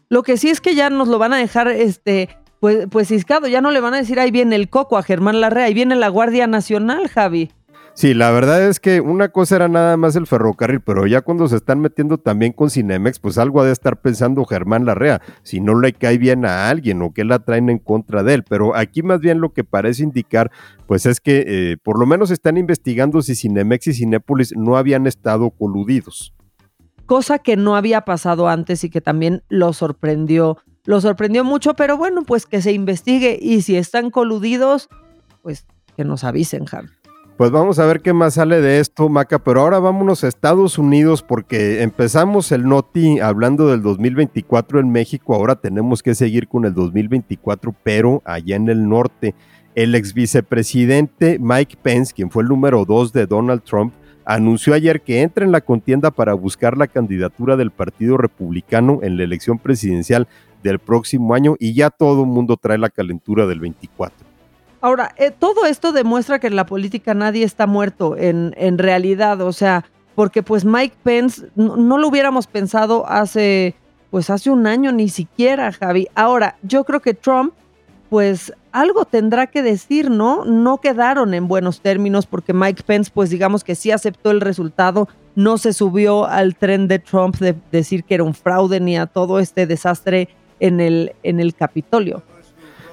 Lo 0.09 0.23
que 0.23 0.38
sí 0.38 0.49
es 0.49 0.62
que 0.62 0.75
ya 0.75 0.88
nos 0.88 1.09
lo 1.09 1.19
van 1.19 1.35
a 1.35 1.37
dejar 1.37 1.69
este 1.69 2.31
pues, 2.61 2.87
pues 2.91 3.09
ciscado, 3.09 3.49
ya 3.49 3.61
no 3.61 3.71
le 3.71 3.81
van 3.81 3.95
a 3.95 3.99
decir 3.99 4.19
ahí 4.19 4.31
viene 4.31 4.57
el 4.57 4.69
coco 4.69 4.99
a 4.99 5.03
Germán 5.03 5.41
Larrea, 5.41 5.67
ahí 5.67 5.75
viene 5.75 5.97
la 5.97 6.09
Guardia 6.09 6.47
Nacional, 6.47 7.09
Javi. 7.09 7.51
Sí, 7.97 8.13
la 8.13 8.31
verdad 8.31 8.63
es 8.69 8.79
que 8.79 9.01
una 9.01 9.31
cosa 9.31 9.57
era 9.57 9.69
nada 9.69 9.97
más 9.97 10.17
el 10.17 10.27
ferrocarril, 10.27 10.83
pero 10.83 11.07
ya 11.07 11.23
cuando 11.23 11.49
se 11.49 11.57
están 11.57 11.81
metiendo 11.81 12.19
también 12.19 12.53
con 12.53 12.69
Cinemex, 12.69 13.19
pues 13.19 13.39
algo 13.39 13.63
ha 13.63 13.65
de 13.65 13.73
estar 13.73 14.03
pensando 14.03 14.45
Germán 14.45 14.85
Larrea, 14.85 15.23
si 15.43 15.61
no 15.61 15.81
le 15.81 15.95
cae 15.95 16.19
bien 16.19 16.45
a 16.45 16.69
alguien 16.69 17.01
o 17.01 17.15
que 17.15 17.25
la 17.25 17.39
traen 17.39 17.71
en 17.71 17.79
contra 17.79 18.23
de 18.23 18.35
él. 18.35 18.45
Pero 18.47 18.77
aquí 18.77 19.03
más 19.03 19.21
bien 19.21 19.41
lo 19.41 19.55
que 19.55 19.65
parece 19.65 20.03
indicar, 20.03 20.51
pues 20.87 21.07
es 21.07 21.21
que 21.21 21.45
eh, 21.47 21.77
por 21.83 21.99
lo 21.99 22.05
menos 22.05 22.31
están 22.31 22.59
investigando 22.59 23.23
si 23.23 23.35
Cinemex 23.35 23.87
y 23.87 23.95
Cinépolis 23.95 24.55
no 24.55 24.77
habían 24.77 25.07
estado 25.07 25.49
coludidos. 25.49 26.35
Cosa 27.07 27.39
que 27.39 27.57
no 27.57 27.77
había 27.77 28.03
pasado 28.03 28.51
antes 28.51 28.85
y 28.85 28.91
que 28.91 29.01
también 29.01 29.43
lo 29.49 29.73
sorprendió 29.73 30.59
lo 30.87 31.00
sorprendió 31.00 31.45
mucho, 31.45 31.75
pero 31.75 31.97
bueno, 31.97 32.23
pues 32.25 32.47
que 32.47 32.62
se 32.62 32.73
investigue 32.73 33.38
y 33.40 33.62
si 33.62 33.76
están 33.76 34.11
coludidos, 34.11 34.88
pues 35.43 35.66
que 35.97 36.05
nos 36.05 36.25
avisen, 36.25 36.64
Javi. 36.64 36.88
Pues 37.37 37.50
vamos 37.50 37.78
a 37.78 37.85
ver 37.85 38.00
qué 38.00 38.14
más 38.14 38.35
sale 38.35 38.62
de 38.62 38.81
esto, 38.81 39.11
Maca, 39.11 39.38
pero 39.38 39.61
ahora 39.61 39.78
vámonos 39.78 40.25
a 40.25 40.28
Estados 40.28 40.78
Unidos 40.78 41.23
porque 41.23 41.83
empezamos 41.83 42.50
el 42.50 42.66
Noti 42.66 43.21
hablando 43.21 43.69
del 43.69 43.83
2024 43.83 44.81
en 44.81 44.90
México, 44.90 45.35
ahora 45.35 45.57
tenemos 45.57 46.02
que 46.02 46.14
seguir 46.14 46.49
con 46.49 46.64
el 46.64 46.73
2024, 46.73 47.75
pero 47.83 48.23
allá 48.25 48.57
en 48.57 48.71
el 48.71 48.88
norte. 48.88 49.35
El 49.75 49.95
ex 49.95 50.14
vicepresidente 50.14 51.38
Mike 51.38 51.76
Pence, 51.83 52.14
quien 52.14 52.31
fue 52.31 52.43
el 52.43 52.49
número 52.49 52.87
dos 52.87 53.12
de 53.12 53.26
Donald 53.26 53.62
Trump, 53.62 53.93
anunció 54.25 54.73
ayer 54.73 55.02
que 55.02 55.21
entra 55.21 55.45
en 55.45 55.52
la 55.52 55.61
contienda 55.61 56.11
para 56.11 56.33
buscar 56.33 56.76
la 56.78 56.88
candidatura 56.88 57.57
del 57.57 57.71
Partido 57.71 58.16
Republicano 58.16 59.00
en 59.02 59.19
la 59.19 59.25
elección 59.25 59.59
presidencial 59.59 60.26
del 60.63 60.79
próximo 60.79 61.35
año 61.35 61.57
y 61.59 61.75
ya 61.75 61.91
todo 61.91 62.23
el 62.23 62.29
mundo 62.29 62.57
trae 62.57 62.79
la 62.79 62.91
calentura 62.91 63.47
del 63.47 63.61
24. 63.61 64.27
Ahora, 64.81 65.15
eh, 65.17 65.31
todo 65.31 65.67
esto 65.67 65.93
demuestra 65.93 66.39
que 66.39 66.47
en 66.47 66.57
la 66.57 66.67
política 66.67 67.15
nadie 67.15 67.45
está 67.45 67.67
muerto 67.67 68.17
en, 68.17 68.55
en 68.57 68.79
realidad, 68.79 69.41
o 69.41 69.53
sea, 69.53 69.85
porque 70.17 70.43
pues 70.43 70.65
Mike 70.65 70.97
Pence 71.03 71.47
no, 71.55 71.99
lo 71.99 72.09
hubiéramos 72.09 72.47
pensado 72.47 73.07
hace, 73.07 73.75
pues 74.11 74.31
hace 74.31 74.51
un 74.51 74.67
año 74.67 74.91
ni 74.91 75.09
siquiera, 75.09 75.71
Javi. 75.73 76.09
Ahora, 76.15 76.57
yo 76.63 76.85
creo 76.85 77.01
que 77.01 77.15
Trump, 77.15 77.53
pues 78.09 78.53
algo 78.73 79.05
tendrá 79.05 79.47
que 79.47 79.63
decir, 79.63 80.11
¿no? 80.11 80.45
No 80.47 80.79
quedaron 80.79 81.35
en 81.35 81.49
buenos 81.49 81.81
términos 81.83 82.27
porque 82.27 82.55
Mike 82.55 82.83
Pence, 82.87 83.11
pues 83.13 83.29
digamos 83.29 83.63
que 83.63 83.75
sí 83.75 83.91
aceptó 83.91 84.31
el 84.31 84.41
resultado, 84.41 85.07
no 85.35 85.59
se 85.59 85.75
subió 85.75 86.27
al 86.27 86.57
tren 86.57 86.89
de 86.89 86.99
Trump 86.99 87.37
de 87.37 87.55
decir 87.71 88.05
que 88.05 88.15
era 88.15 88.25
un 88.25 88.35
fraude 88.35 88.81
ni 88.81 88.97
a 88.97 89.07
todo 89.07 89.39
este 89.39 89.67
desastre 89.67 90.31
en 90.61 90.81
el, 90.81 91.15
en 91.23 91.41
el 91.41 91.55
Capitolio. 91.55 92.23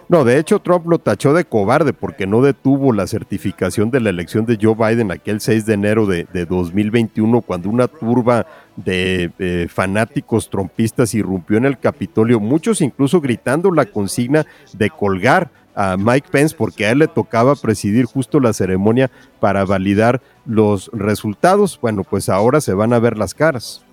No, 0.10 0.25
de 0.25 0.38
hecho 0.38 0.60
Trump 0.60 0.86
lo 0.88 1.00
tachó 1.00 1.34
de 1.34 1.46
cobarde 1.46 1.93
porque 1.93 2.27
no 2.27 2.41
detuvo 2.41 2.91
la 2.91 3.08
certificación 3.08 3.89
de 3.89 4.01
la 4.01 4.10
elección 4.10 4.46
de 4.46 4.60
Joe 4.62 4.75
Biden 4.75 5.12
aquel 5.12 5.39
6 5.39 5.65
de 5.65 5.74
enero 5.74 6.05
de, 6.05 6.25
2021 6.46 7.41
cuando 7.41 7.70
una 7.70 7.88
turba 7.88 8.46
de 8.75 9.32
eh, 9.39 9.67
fanáticos 9.70 10.50
trompistas 10.50 11.13
irrumpió 11.13 11.58
en 11.58 11.65
el 11.65 11.79
Capitolio, 11.79 12.39
muchos 12.39 12.82
incluso 12.82 13.22
gritando 13.22 13.72
la 13.72 13.86
consigna 13.86 14.46
de 14.74 14.89
colgar 14.89 15.50
a 15.75 15.98
Mike 15.98 16.27
Pence 16.29 16.55
porque 16.55 16.86
a 16.86 16.91
él 16.91 17.00
le 17.00 17.08
tocaba 17.08 17.55
presidir 17.55 18.05
justo 18.05 18.39
la 18.39 18.53
ceremonia 18.53 19.10
para 19.39 19.65
validar 19.65 20.22
los 20.46 20.91
resultados. 20.93 21.79
Bueno, 21.82 22.03
pues 22.03 22.29
ahora 22.29 22.62
se 22.62 22.74
van 22.74 22.93
a 22.93 23.00
ver 23.00 23.17
las 23.17 23.34
caras. 23.34 23.84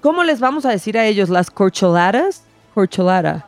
¿Cómo 0.00 0.24
les 0.24 0.40
vamos 0.40 0.66
a 0.66 0.70
decir 0.70 0.98
a 0.98 1.06
ellos 1.06 1.28
las 1.28 1.50
corcholadas? 1.50 2.44
Corcholata. 2.74 3.46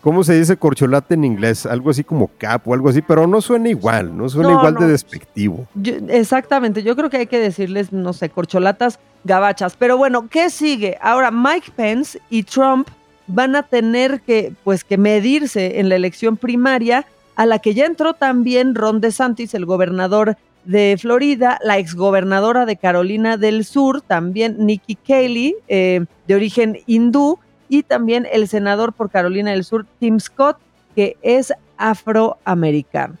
¿Cómo 0.00 0.22
se 0.22 0.38
dice 0.38 0.56
corcholata 0.56 1.14
en 1.14 1.24
inglés? 1.24 1.66
Algo 1.66 1.90
así 1.90 2.04
como 2.04 2.30
cap 2.38 2.66
o 2.66 2.74
algo 2.74 2.88
así, 2.88 3.02
pero 3.02 3.26
no 3.26 3.40
suena 3.40 3.68
igual, 3.68 4.16
no 4.16 4.28
suena 4.28 4.52
igual 4.52 4.74
de 4.76 4.86
despectivo. 4.86 5.66
exactamente, 6.08 6.82
yo 6.82 6.94
creo 6.94 7.10
que 7.10 7.18
hay 7.18 7.26
que 7.26 7.40
decirles, 7.40 7.92
no 7.92 8.12
sé, 8.12 8.28
corcholatas 8.30 9.00
gabachas. 9.24 9.74
Pero 9.76 9.96
bueno, 9.96 10.28
¿qué 10.28 10.50
sigue? 10.50 10.96
Ahora 11.00 11.30
Mike 11.30 11.72
Pence 11.74 12.20
y 12.30 12.44
Trump 12.44 12.88
van 13.26 13.56
a 13.56 13.64
tener 13.64 14.20
que, 14.20 14.52
pues, 14.64 14.84
que 14.84 14.96
medirse 14.96 15.80
en 15.80 15.88
la 15.88 15.96
elección 15.96 16.36
primaria 16.36 17.04
a 17.34 17.46
la 17.46 17.58
que 17.58 17.74
ya 17.74 17.86
entró 17.86 18.14
también 18.14 18.74
Ron 18.74 19.00
DeSantis, 19.00 19.54
el 19.54 19.66
gobernador 19.66 20.36
de 20.64 20.96
Florida, 21.00 21.58
la 21.62 21.78
exgobernadora 21.78 22.66
de 22.66 22.76
Carolina 22.76 23.36
del 23.36 23.64
Sur, 23.64 24.00
también 24.00 24.56
Nikki 24.58 24.98
Haley, 25.08 25.56
eh, 25.68 26.04
de 26.26 26.34
origen 26.34 26.78
hindú, 26.86 27.38
y 27.68 27.82
también 27.82 28.26
el 28.30 28.48
senador 28.48 28.92
por 28.92 29.10
Carolina 29.10 29.50
del 29.50 29.64
Sur, 29.64 29.86
Tim 29.98 30.20
Scott, 30.20 30.58
que 30.94 31.16
es 31.22 31.52
afroamericano. 31.76 33.16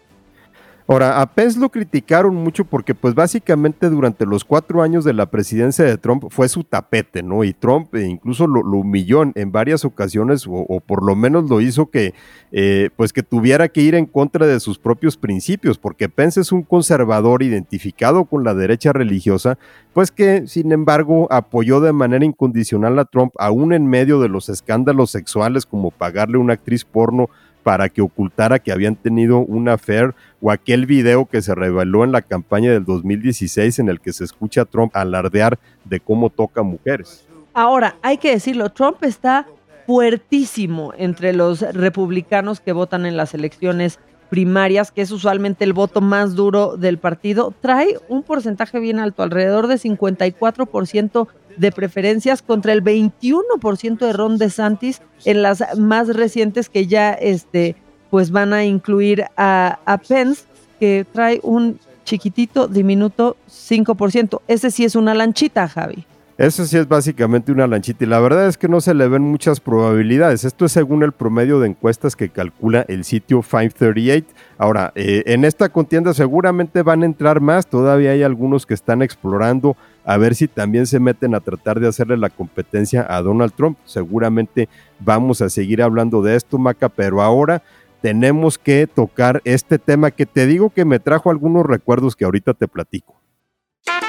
Ahora, 0.90 1.20
a 1.20 1.34
Pence 1.34 1.60
lo 1.60 1.68
criticaron 1.68 2.34
mucho 2.34 2.64
porque 2.64 2.94
pues 2.94 3.14
básicamente 3.14 3.90
durante 3.90 4.24
los 4.24 4.42
cuatro 4.42 4.80
años 4.80 5.04
de 5.04 5.12
la 5.12 5.26
presidencia 5.26 5.84
de 5.84 5.98
Trump 5.98 6.24
fue 6.30 6.48
su 6.48 6.64
tapete, 6.64 7.22
¿no? 7.22 7.44
Y 7.44 7.52
Trump 7.52 7.94
eh, 7.94 8.06
incluso 8.06 8.46
lo, 8.46 8.62
humilló 8.62 9.22
en, 9.34 9.52
varias 9.52 9.84
ocasiones 9.84 10.46
o, 10.48 10.80
por 10.80 11.04
lo 11.04 11.14
menos 11.14 11.50
lo 11.50 11.60
hizo 11.60 11.90
que 11.90 12.14
eh, 12.52 12.88
pues 12.96 13.12
que 13.12 13.22
tuviera 13.22 13.68
que 13.68 13.82
ir 13.82 13.94
en 13.94 14.06
contra 14.06 14.46
de 14.46 14.60
sus 14.60 14.78
propios 14.78 15.18
principios, 15.18 15.76
porque 15.76 16.08
Pence 16.08 16.40
es 16.40 16.52
un 16.52 16.62
conservador 16.62 17.42
identificado 17.42 18.24
con 18.24 18.42
la 18.42 18.54
derecha 18.54 18.94
religiosa, 18.94 19.58
pues 19.92 20.10
que 20.10 20.46
sin 20.46 20.72
embargo 20.72 21.28
apoyó 21.30 21.80
de 21.80 21.92
manera 21.92 22.24
incondicional 22.24 22.98
a 22.98 23.04
Trump 23.04 23.34
aún 23.38 23.74
en 23.74 23.86
medio 23.86 24.20
de 24.20 24.30
los 24.30 24.48
escándalos 24.48 25.10
sexuales 25.10 25.66
como 25.66 25.90
pagarle 25.90 26.38
a 26.38 26.40
una 26.40 26.54
actriz 26.54 26.86
porno 26.86 27.28
para 27.68 27.90
que 27.90 28.00
ocultara 28.00 28.60
que 28.60 28.72
habían 28.72 28.96
tenido 28.96 29.40
una 29.40 29.74
affair 29.74 30.14
o 30.40 30.50
aquel 30.50 30.86
video 30.86 31.26
que 31.26 31.42
se 31.42 31.54
reveló 31.54 32.02
en 32.02 32.12
la 32.12 32.22
campaña 32.22 32.72
del 32.72 32.86
2016 32.86 33.80
en 33.80 33.90
el 33.90 34.00
que 34.00 34.14
se 34.14 34.24
escucha 34.24 34.62
a 34.62 34.64
Trump 34.64 34.96
alardear 34.96 35.58
de 35.84 36.00
cómo 36.00 36.30
toca 36.30 36.62
mujeres. 36.62 37.26
Ahora, 37.52 37.96
hay 38.00 38.16
que 38.16 38.30
decirlo, 38.30 38.70
Trump 38.70 39.04
está 39.04 39.46
fuertísimo 39.86 40.94
entre 40.96 41.34
los 41.34 41.60
republicanos 41.60 42.60
que 42.60 42.72
votan 42.72 43.04
en 43.04 43.18
las 43.18 43.34
elecciones 43.34 43.98
primarias, 44.30 44.90
que 44.90 45.02
es 45.02 45.10
usualmente 45.10 45.64
el 45.64 45.74
voto 45.74 46.00
más 46.00 46.34
duro 46.34 46.78
del 46.78 46.96
partido, 46.96 47.52
trae 47.60 47.98
un 48.08 48.22
porcentaje 48.22 48.80
bien 48.80 48.98
alto, 48.98 49.22
alrededor 49.22 49.66
de 49.66 49.74
54% 49.74 51.28
de 51.58 51.72
preferencias 51.72 52.42
contra 52.42 52.72
el 52.72 52.82
21% 52.82 53.98
de 53.98 54.12
Ron 54.12 54.38
DeSantis 54.38 55.02
en 55.24 55.42
las 55.42 55.62
más 55.76 56.08
recientes 56.08 56.68
que 56.68 56.86
ya 56.86 57.12
este, 57.12 57.76
pues 58.10 58.30
van 58.30 58.52
a 58.52 58.64
incluir 58.64 59.24
a, 59.36 60.00
Pence, 60.08 60.44
que 60.80 61.06
trae 61.12 61.40
un 61.42 61.78
chiquitito, 62.04 62.68
diminuto 62.68 63.36
5%. 63.50 64.40
Ese 64.48 64.70
sí 64.70 64.84
es 64.84 64.96
una 64.96 65.14
lanchita, 65.14 65.68
Javi. 65.68 66.06
Eso 66.38 66.64
sí 66.66 66.78
es 66.78 66.86
básicamente 66.86 67.50
una 67.50 67.66
lanchita 67.66 68.04
y 68.04 68.06
la 68.06 68.20
verdad 68.20 68.46
es 68.46 68.56
que 68.56 68.68
no 68.68 68.80
se 68.80 68.94
le 68.94 69.08
ven 69.08 69.22
muchas 69.22 69.58
probabilidades. 69.58 70.44
Esto 70.44 70.66
es 70.66 70.72
según 70.72 71.02
el 71.02 71.10
promedio 71.10 71.58
de 71.58 71.66
encuestas 71.66 72.14
que 72.14 72.28
calcula 72.28 72.84
el 72.86 73.02
sitio 73.02 73.42
538. 73.42 74.24
Ahora, 74.56 74.92
eh, 74.94 75.24
en 75.26 75.44
esta 75.44 75.68
contienda 75.68 76.14
seguramente 76.14 76.82
van 76.82 77.02
a 77.02 77.06
entrar 77.06 77.40
más, 77.40 77.66
todavía 77.66 78.12
hay 78.12 78.22
algunos 78.22 78.66
que 78.66 78.74
están 78.74 79.02
explorando 79.02 79.76
a 80.08 80.16
ver 80.16 80.34
si 80.34 80.48
también 80.48 80.86
se 80.86 81.00
meten 81.00 81.34
a 81.34 81.40
tratar 81.40 81.80
de 81.80 81.86
hacerle 81.86 82.16
la 82.16 82.30
competencia 82.30 83.06
a 83.10 83.20
Donald 83.20 83.52
Trump. 83.52 83.76
Seguramente 83.84 84.66
vamos 84.98 85.42
a 85.42 85.50
seguir 85.50 85.82
hablando 85.82 86.22
de 86.22 86.34
esto, 86.34 86.56
Maca, 86.56 86.88
pero 86.88 87.20
ahora 87.20 87.62
tenemos 88.00 88.56
que 88.56 88.86
tocar 88.86 89.42
este 89.44 89.78
tema 89.78 90.10
que 90.10 90.24
te 90.24 90.46
digo 90.46 90.70
que 90.70 90.86
me 90.86 90.98
trajo 90.98 91.28
algunos 91.28 91.66
recuerdos 91.66 92.16
que 92.16 92.24
ahorita 92.24 92.54
te 92.54 92.66
platico. 92.66 93.20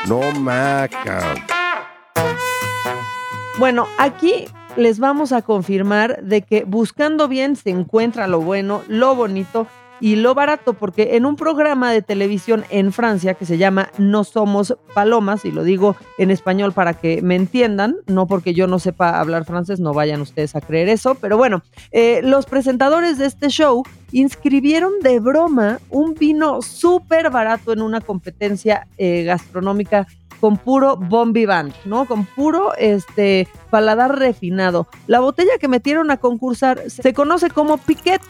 No, 0.07 0.21
Maca. 0.39 1.35
Bueno, 3.57 3.85
aquí 3.97 4.45
les 4.77 4.99
vamos 4.99 5.33
a 5.33 5.41
confirmar 5.41 6.23
de 6.23 6.43
que 6.43 6.63
buscando 6.63 7.27
bien 7.27 7.57
se 7.57 7.71
encuentra 7.71 8.27
lo 8.27 8.39
bueno, 8.39 8.83
lo 8.87 9.15
bonito 9.15 9.67
y 9.99 10.15
lo 10.15 10.33
barato, 10.33 10.73
porque 10.73 11.15
en 11.15 11.25
un 11.25 11.35
programa 11.35 11.91
de 11.91 12.01
televisión 12.01 12.65
en 12.69 12.91
Francia 12.91 13.33
que 13.33 13.45
se 13.45 13.57
llama 13.57 13.91
No 13.97 14.23
Somos 14.23 14.75
Palomas, 14.93 15.45
y 15.45 15.51
lo 15.51 15.63
digo 15.63 15.95
en 16.17 16.31
español 16.31 16.73
para 16.73 16.93
que 16.93 17.21
me 17.21 17.35
entiendan, 17.35 17.97
no 18.07 18.27
porque 18.27 18.53
yo 18.53 18.67
no 18.67 18.79
sepa 18.79 19.19
hablar 19.19 19.45
francés, 19.45 19.79
no 19.79 19.93
vayan 19.93 20.21
ustedes 20.21 20.55
a 20.55 20.61
creer 20.61 20.89
eso, 20.89 21.15
pero 21.15 21.37
bueno, 21.37 21.61
eh, 21.91 22.21
los 22.23 22.45
presentadores 22.45 23.17
de 23.17 23.25
este 23.25 23.49
show 23.49 23.83
inscribieron 24.11 24.93
de 25.01 25.19
broma 25.19 25.79
un 25.89 26.13
vino 26.13 26.61
súper 26.61 27.29
barato 27.29 27.73
en 27.73 27.81
una 27.81 28.01
competencia 28.01 28.87
eh, 28.97 29.23
gastronómica 29.23 30.07
con 30.39 30.57
puro 30.57 30.95
bon 30.95 31.33
¿no? 31.85 32.05
Con 32.05 32.25
puro 32.25 32.73
este 32.75 33.47
paladar 33.69 34.17
refinado. 34.17 34.87
La 35.07 35.19
botella 35.19 35.57
que 35.59 35.67
metieron 35.67 36.11
a 36.11 36.17
concursar 36.17 36.89
se 36.89 37.13
conoce 37.13 37.49
como 37.49 37.77
Piquet 37.77 38.21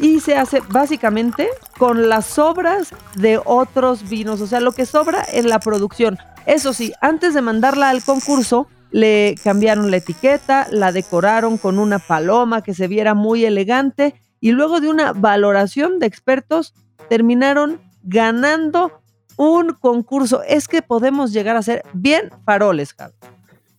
y 0.00 0.20
se 0.20 0.36
hace 0.36 0.60
básicamente 0.68 1.48
con 1.78 2.08
las 2.08 2.26
sobras 2.26 2.88
de 3.14 3.40
otros 3.44 4.08
vinos, 4.08 4.40
o 4.40 4.46
sea, 4.46 4.60
lo 4.60 4.72
que 4.72 4.86
sobra 4.86 5.24
en 5.32 5.48
la 5.48 5.60
producción. 5.60 6.18
Eso 6.46 6.72
sí, 6.72 6.92
antes 7.00 7.34
de 7.34 7.42
mandarla 7.42 7.90
al 7.90 8.02
concurso, 8.02 8.68
le 8.90 9.34
cambiaron 9.42 9.90
la 9.90 9.98
etiqueta, 9.98 10.66
la 10.70 10.92
decoraron 10.92 11.58
con 11.58 11.78
una 11.78 11.98
paloma 11.98 12.62
que 12.62 12.74
se 12.74 12.88
viera 12.88 13.14
muy 13.14 13.44
elegante 13.44 14.14
y 14.40 14.52
luego 14.52 14.80
de 14.80 14.88
una 14.88 15.12
valoración 15.12 15.98
de 15.98 16.06
expertos 16.06 16.74
terminaron 17.08 17.80
ganando 18.02 19.02
un 19.36 19.74
concurso. 19.74 20.42
Es 20.42 20.68
que 20.68 20.82
podemos 20.82 21.32
llegar 21.32 21.56
a 21.56 21.62
ser 21.62 21.82
bien 21.92 22.30
faroles, 22.44 22.94
Javi. 22.94 23.14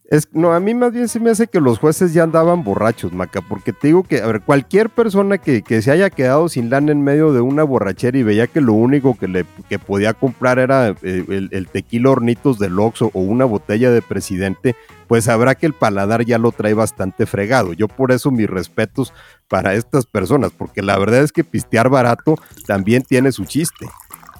Es, 0.10 0.28
no, 0.34 0.54
a 0.54 0.60
mí 0.60 0.74
más 0.74 0.92
bien 0.92 1.08
se 1.08 1.20
me 1.20 1.30
hace 1.30 1.46
que 1.46 1.62
los 1.62 1.78
jueces 1.78 2.16
ya 2.16 2.24
andaban 2.24 2.64
borrachos, 2.64 3.14
Maca, 3.14 3.42
porque 3.42 3.74
te 3.74 3.88
digo 3.88 4.02
que, 4.02 4.24
a 4.24 4.26
ver, 4.26 4.42
cualquier 4.42 4.90
persona 4.90 5.38
que, 5.38 5.62
se 5.84 5.92
haya 5.92 6.10
quedado 6.10 6.50
sin 6.50 6.72
lana 6.72 6.92
en 6.92 7.04
medio 7.04 7.32
de 7.32 7.42
una 7.42 7.64
borrachera 7.64 8.18
y 8.18 8.24
veía 8.24 8.48
que 8.48 8.60
lo 8.60 8.74
único 8.74 9.16
que 9.16 9.28
le 9.28 9.46
que 9.70 9.78
podía 9.78 10.16
comprar 10.16 10.58
era 10.58 10.90
eh, 10.90 10.96
el, 11.04 11.50
el, 11.52 11.68
tequila 11.68 12.10
hornitos 12.10 12.58
del 12.58 12.80
Oxxo 12.80 13.12
o 13.14 13.20
una 13.20 13.46
botella 13.46 13.92
de 13.92 14.02
presidente, 14.02 14.76
pues 15.08 15.26
sabrá 15.26 15.54
que 15.54 15.68
el 15.68 15.74
paladar 15.74 16.26
ya 16.26 16.40
lo 16.40 16.52
trae 16.52 16.74
bastante 16.74 17.28
fregado. 17.28 17.74
Yo 17.74 17.88
por 17.88 18.12
eso 18.12 18.32
mis 18.32 18.50
respetos 18.50 19.14
para 19.48 19.76
estas 19.76 20.08
personas, 20.08 20.52
porque 20.58 20.82
la 20.82 20.98
verdad 20.98 21.22
es 21.22 21.32
que 21.32 21.44
pistear 21.44 21.90
barato 21.90 22.36
también 22.66 23.04
tiene 23.04 23.32
su 23.32 23.46
chiste. 23.46 23.86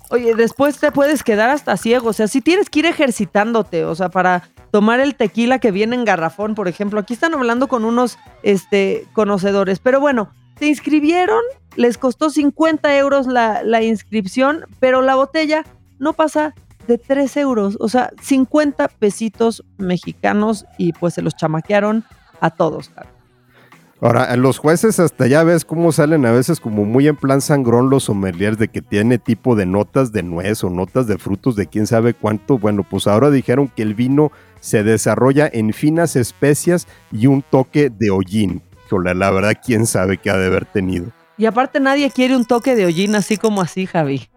Oye, 0.10 0.34
después 0.34 0.80
te 0.80 0.92
puedes 0.92 1.22
quedar 1.22 1.52
hasta 1.52 1.78
ciego. 1.78 2.10
O 2.10 2.14
sea, 2.14 2.28
si 2.28 2.42
tienes 2.42 2.72
que 2.72 2.80
ir 2.80 2.88
ejercitándote, 2.88 3.86
o 3.86 3.94
sea, 3.94 4.10
para 4.10 4.50
tomar 4.72 5.00
el 5.00 5.16
tequila 5.16 5.60
que 5.60 5.72
viene 5.72 5.96
en 5.96 6.06
garrafón, 6.06 6.56
por 6.56 6.68
ejemplo. 6.68 7.00
Aquí 7.00 7.14
están 7.14 7.34
hablando 7.34 7.68
con 7.68 7.86
unos 7.86 8.18
este, 8.44 9.06
conocedores. 9.14 9.80
Pero 9.80 10.00
bueno, 10.00 10.30
se 10.58 10.68
inscribieron, 10.68 11.42
les 11.76 11.98
costó 11.98 12.30
50 12.30 12.98
euros 12.98 13.28
la, 13.28 13.82
inscripción, 13.82 14.66
pero 14.80 15.02
la 15.02 15.16
botella 15.16 15.64
no 16.00 16.14
pasa 16.14 16.54
de 16.88 16.98
3 16.98 17.38
euros. 17.38 17.78
O 17.80 17.90
sea, 17.90 18.12
50 18.22 18.88
pesitos 18.88 19.64
mexicanos 19.78 20.66
y 20.78 20.94
pues 20.94 21.14
se 21.14 21.22
los 21.22 21.36
chamaquearon 21.36 22.04
a 22.42 22.50
todos. 22.50 22.92
Ahora, 24.02 24.34
los 24.38 24.60
jueces 24.60 24.98
hasta 25.02 25.28
ya 25.28 25.44
ves 25.44 25.66
cómo 25.66 25.92
salen 25.92 26.26
a 26.26 26.32
veces 26.32 26.62
como 26.62 26.86
muy 26.86 27.10
en 27.10 27.18
plan 27.18 27.42
sangrón 27.42 27.90
los 27.90 28.06
sommeliers 28.06 28.58
de 28.58 28.70
que 28.70 28.82
tiene 28.82 29.18
tipo 29.18 29.58
de 29.58 29.66
notas 29.66 30.14
de 30.14 30.24
nuez 30.24 30.64
o 30.64 30.70
notas 30.70 31.06
de 31.06 31.18
frutos 31.18 31.58
de 31.58 31.68
quién 31.68 31.86
sabe 31.86 32.14
cuánto. 32.14 32.58
Bueno, 32.58 32.84
pues 32.90 33.08
ahora 33.08 33.30
dijeron 33.30 33.68
que 33.68 33.82
el 33.82 33.96
vino 33.96 34.32
se 34.60 34.84
desarrolla 34.84 35.50
en 35.52 35.74
finas 35.74 36.16
especias 36.16 36.88
y 37.12 37.28
un 37.28 37.42
toque 37.42 37.90
de 37.90 38.10
hollín. 38.10 38.62
Híjole, 38.86 39.14
la 39.16 39.32
verdad, 39.32 39.54
quién 39.64 39.86
sabe 39.86 40.18
qué 40.18 40.30
ha 40.32 40.38
de 40.38 40.48
haber 40.48 40.66
tenido. 40.66 41.12
Y 41.38 41.46
aparte 41.46 41.80
nadie 41.80 42.12
quiere 42.12 42.36
un 42.36 42.46
toque 42.46 42.76
de 42.76 42.86
hollín 42.86 43.16
así 43.16 43.38
como 43.38 43.62
así, 43.62 43.86
Javi. 43.86 44.30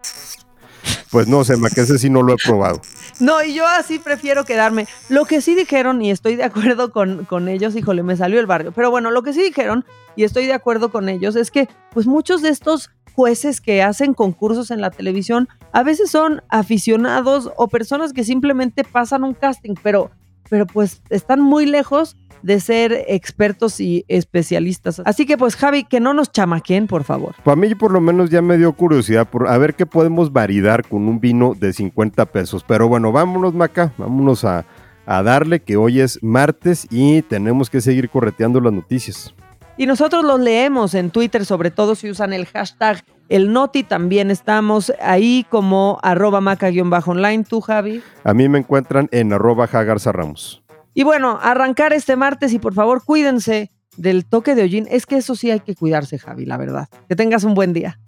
Pues 1.11 1.27
no 1.27 1.43
sé, 1.43 1.55
que 1.73 1.81
ese 1.81 1.99
sí 1.99 2.09
no 2.09 2.23
lo 2.23 2.33
he 2.33 2.37
probado. 2.37 2.81
No, 3.19 3.43
y 3.43 3.53
yo 3.53 3.67
así 3.67 3.99
prefiero 3.99 4.43
quedarme. 4.43 4.87
Lo 5.07 5.25
que 5.25 5.39
sí 5.39 5.53
dijeron, 5.53 6.01
y 6.01 6.09
estoy 6.09 6.35
de 6.35 6.43
acuerdo 6.45 6.91
con, 6.91 7.25
con 7.25 7.47
ellos, 7.47 7.75
híjole, 7.75 8.01
me 8.01 8.17
salió 8.17 8.39
el 8.39 8.47
barrio. 8.47 8.71
Pero 8.71 8.89
bueno, 8.89 9.11
lo 9.11 9.21
que 9.21 9.33
sí 9.33 9.43
dijeron, 9.43 9.85
y 10.15 10.23
estoy 10.23 10.47
de 10.47 10.53
acuerdo 10.53 10.89
con 10.89 11.07
ellos, 11.09 11.35
es 11.35 11.51
que 11.51 11.69
pues 11.91 12.07
muchos 12.07 12.41
de 12.41 12.49
estos 12.49 12.89
jueces 13.15 13.61
que 13.61 13.81
hacen 13.81 14.13
concursos 14.13 14.71
en 14.71 14.81
la 14.81 14.91
televisión 14.91 15.47
a 15.71 15.83
veces 15.83 16.09
son 16.11 16.41
aficionados 16.49 17.51
o 17.57 17.67
personas 17.67 18.13
que 18.13 18.23
simplemente 18.23 18.83
pasan 18.83 19.23
un 19.23 19.33
casting, 19.33 19.75
pero, 19.81 20.11
pero 20.49 20.65
pues 20.67 21.01
están 21.09 21.41
muy 21.41 21.65
lejos 21.65 22.17
de 22.41 22.59
ser 22.59 23.05
expertos 23.07 23.79
y 23.79 24.03
especialistas. 24.09 25.01
Así 25.05 25.25
que 25.25 25.37
pues 25.37 25.55
Javi, 25.55 25.85
que 25.85 25.99
no 25.99 26.13
nos 26.13 26.31
chamaquen, 26.31 26.87
por 26.87 27.03
favor. 27.03 27.35
Para 27.43 27.55
mí 27.55 27.73
por 27.73 27.91
lo 27.91 28.01
menos 28.01 28.29
ya 28.29 28.41
me 28.41 28.57
dio 28.57 28.73
curiosidad 28.73 29.27
por 29.29 29.47
a 29.47 29.57
ver 29.57 29.75
qué 29.75 29.85
podemos 29.85 30.31
validar 30.31 30.87
con 30.87 31.07
un 31.07 31.19
vino 31.19 31.53
de 31.55 31.73
50 31.73 32.25
pesos. 32.27 32.63
Pero 32.67 32.87
bueno, 32.87 33.11
vámonos 33.11 33.53
Maca, 33.53 33.93
vámonos 33.97 34.43
a, 34.43 34.65
a 35.05 35.23
darle 35.23 35.61
que 35.61 35.77
hoy 35.77 36.01
es 36.01 36.21
martes 36.21 36.85
y 36.91 37.21
tenemos 37.23 37.69
que 37.69 37.81
seguir 37.81 38.09
correteando 38.09 38.59
las 38.59 38.73
noticias. 38.73 39.33
Y 39.75 39.87
nosotros 39.87 40.23
los 40.23 40.39
leemos 40.39 40.93
en 40.93 41.09
Twitter, 41.09 41.45
sobre 41.45 41.71
todo 41.71 41.95
si 41.95 42.09
usan 42.09 42.33
el 42.33 42.45
hashtag 42.45 43.03
el 43.29 43.51
Noti. 43.51 43.83
También 43.83 44.29
estamos 44.31 44.93
ahí 45.01 45.45
como 45.49 45.99
arroba 46.03 46.41
maca-online. 46.41 47.43
¿Tú, 47.43 47.61
Javi? 47.61 48.03
A 48.23 48.33
mí 48.33 48.47
me 48.49 48.59
encuentran 48.59 49.09
en 49.11 49.33
arroba 49.33 49.67
jagarza 49.67 50.11
ramos. 50.11 50.63
Y 50.93 51.03
bueno, 51.03 51.39
arrancar 51.41 51.93
este 51.93 52.15
martes 52.15 52.53
y 52.53 52.59
por 52.59 52.73
favor 52.73 53.03
cuídense 53.03 53.71
del 53.97 54.25
toque 54.25 54.53
de 54.53 54.63
hollín. 54.63 54.87
Es 54.91 55.05
que 55.05 55.17
eso 55.17 55.35
sí 55.35 55.49
hay 55.49 55.61
que 55.61 55.75
cuidarse, 55.75 56.19
Javi, 56.19 56.45
la 56.45 56.57
verdad. 56.57 56.87
Que 57.09 57.15
tengas 57.15 57.43
un 57.43 57.55
buen 57.55 57.73
día. 57.73 57.99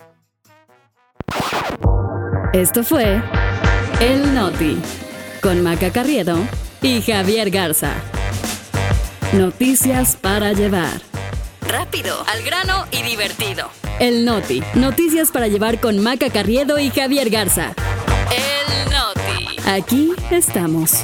Esto 2.53 2.83
fue 2.83 3.21
El 3.99 4.33
Noti 4.33 4.77
con 5.41 5.63
Maca 5.63 5.91
Carriedo 5.91 6.37
y 6.81 7.01
Javier 7.01 7.49
Garza. 7.49 7.91
Noticias 9.33 10.15
para 10.15 10.53
llevar. 10.53 11.14
Rápido, 11.67 12.23
al 12.27 12.43
grano 12.43 12.85
y 12.91 13.01
divertido. 13.01 13.69
El 13.99 14.25
Noti. 14.25 14.61
Noticias 14.75 15.31
para 15.31 15.47
llevar 15.47 15.79
con 15.79 15.99
Maca 15.99 16.29
Carriedo 16.29 16.79
y 16.79 16.89
Javier 16.89 17.29
Garza. 17.29 17.73
El 18.31 18.91
Noti. 18.91 19.57
Aquí 19.67 20.13
estamos. 20.31 21.03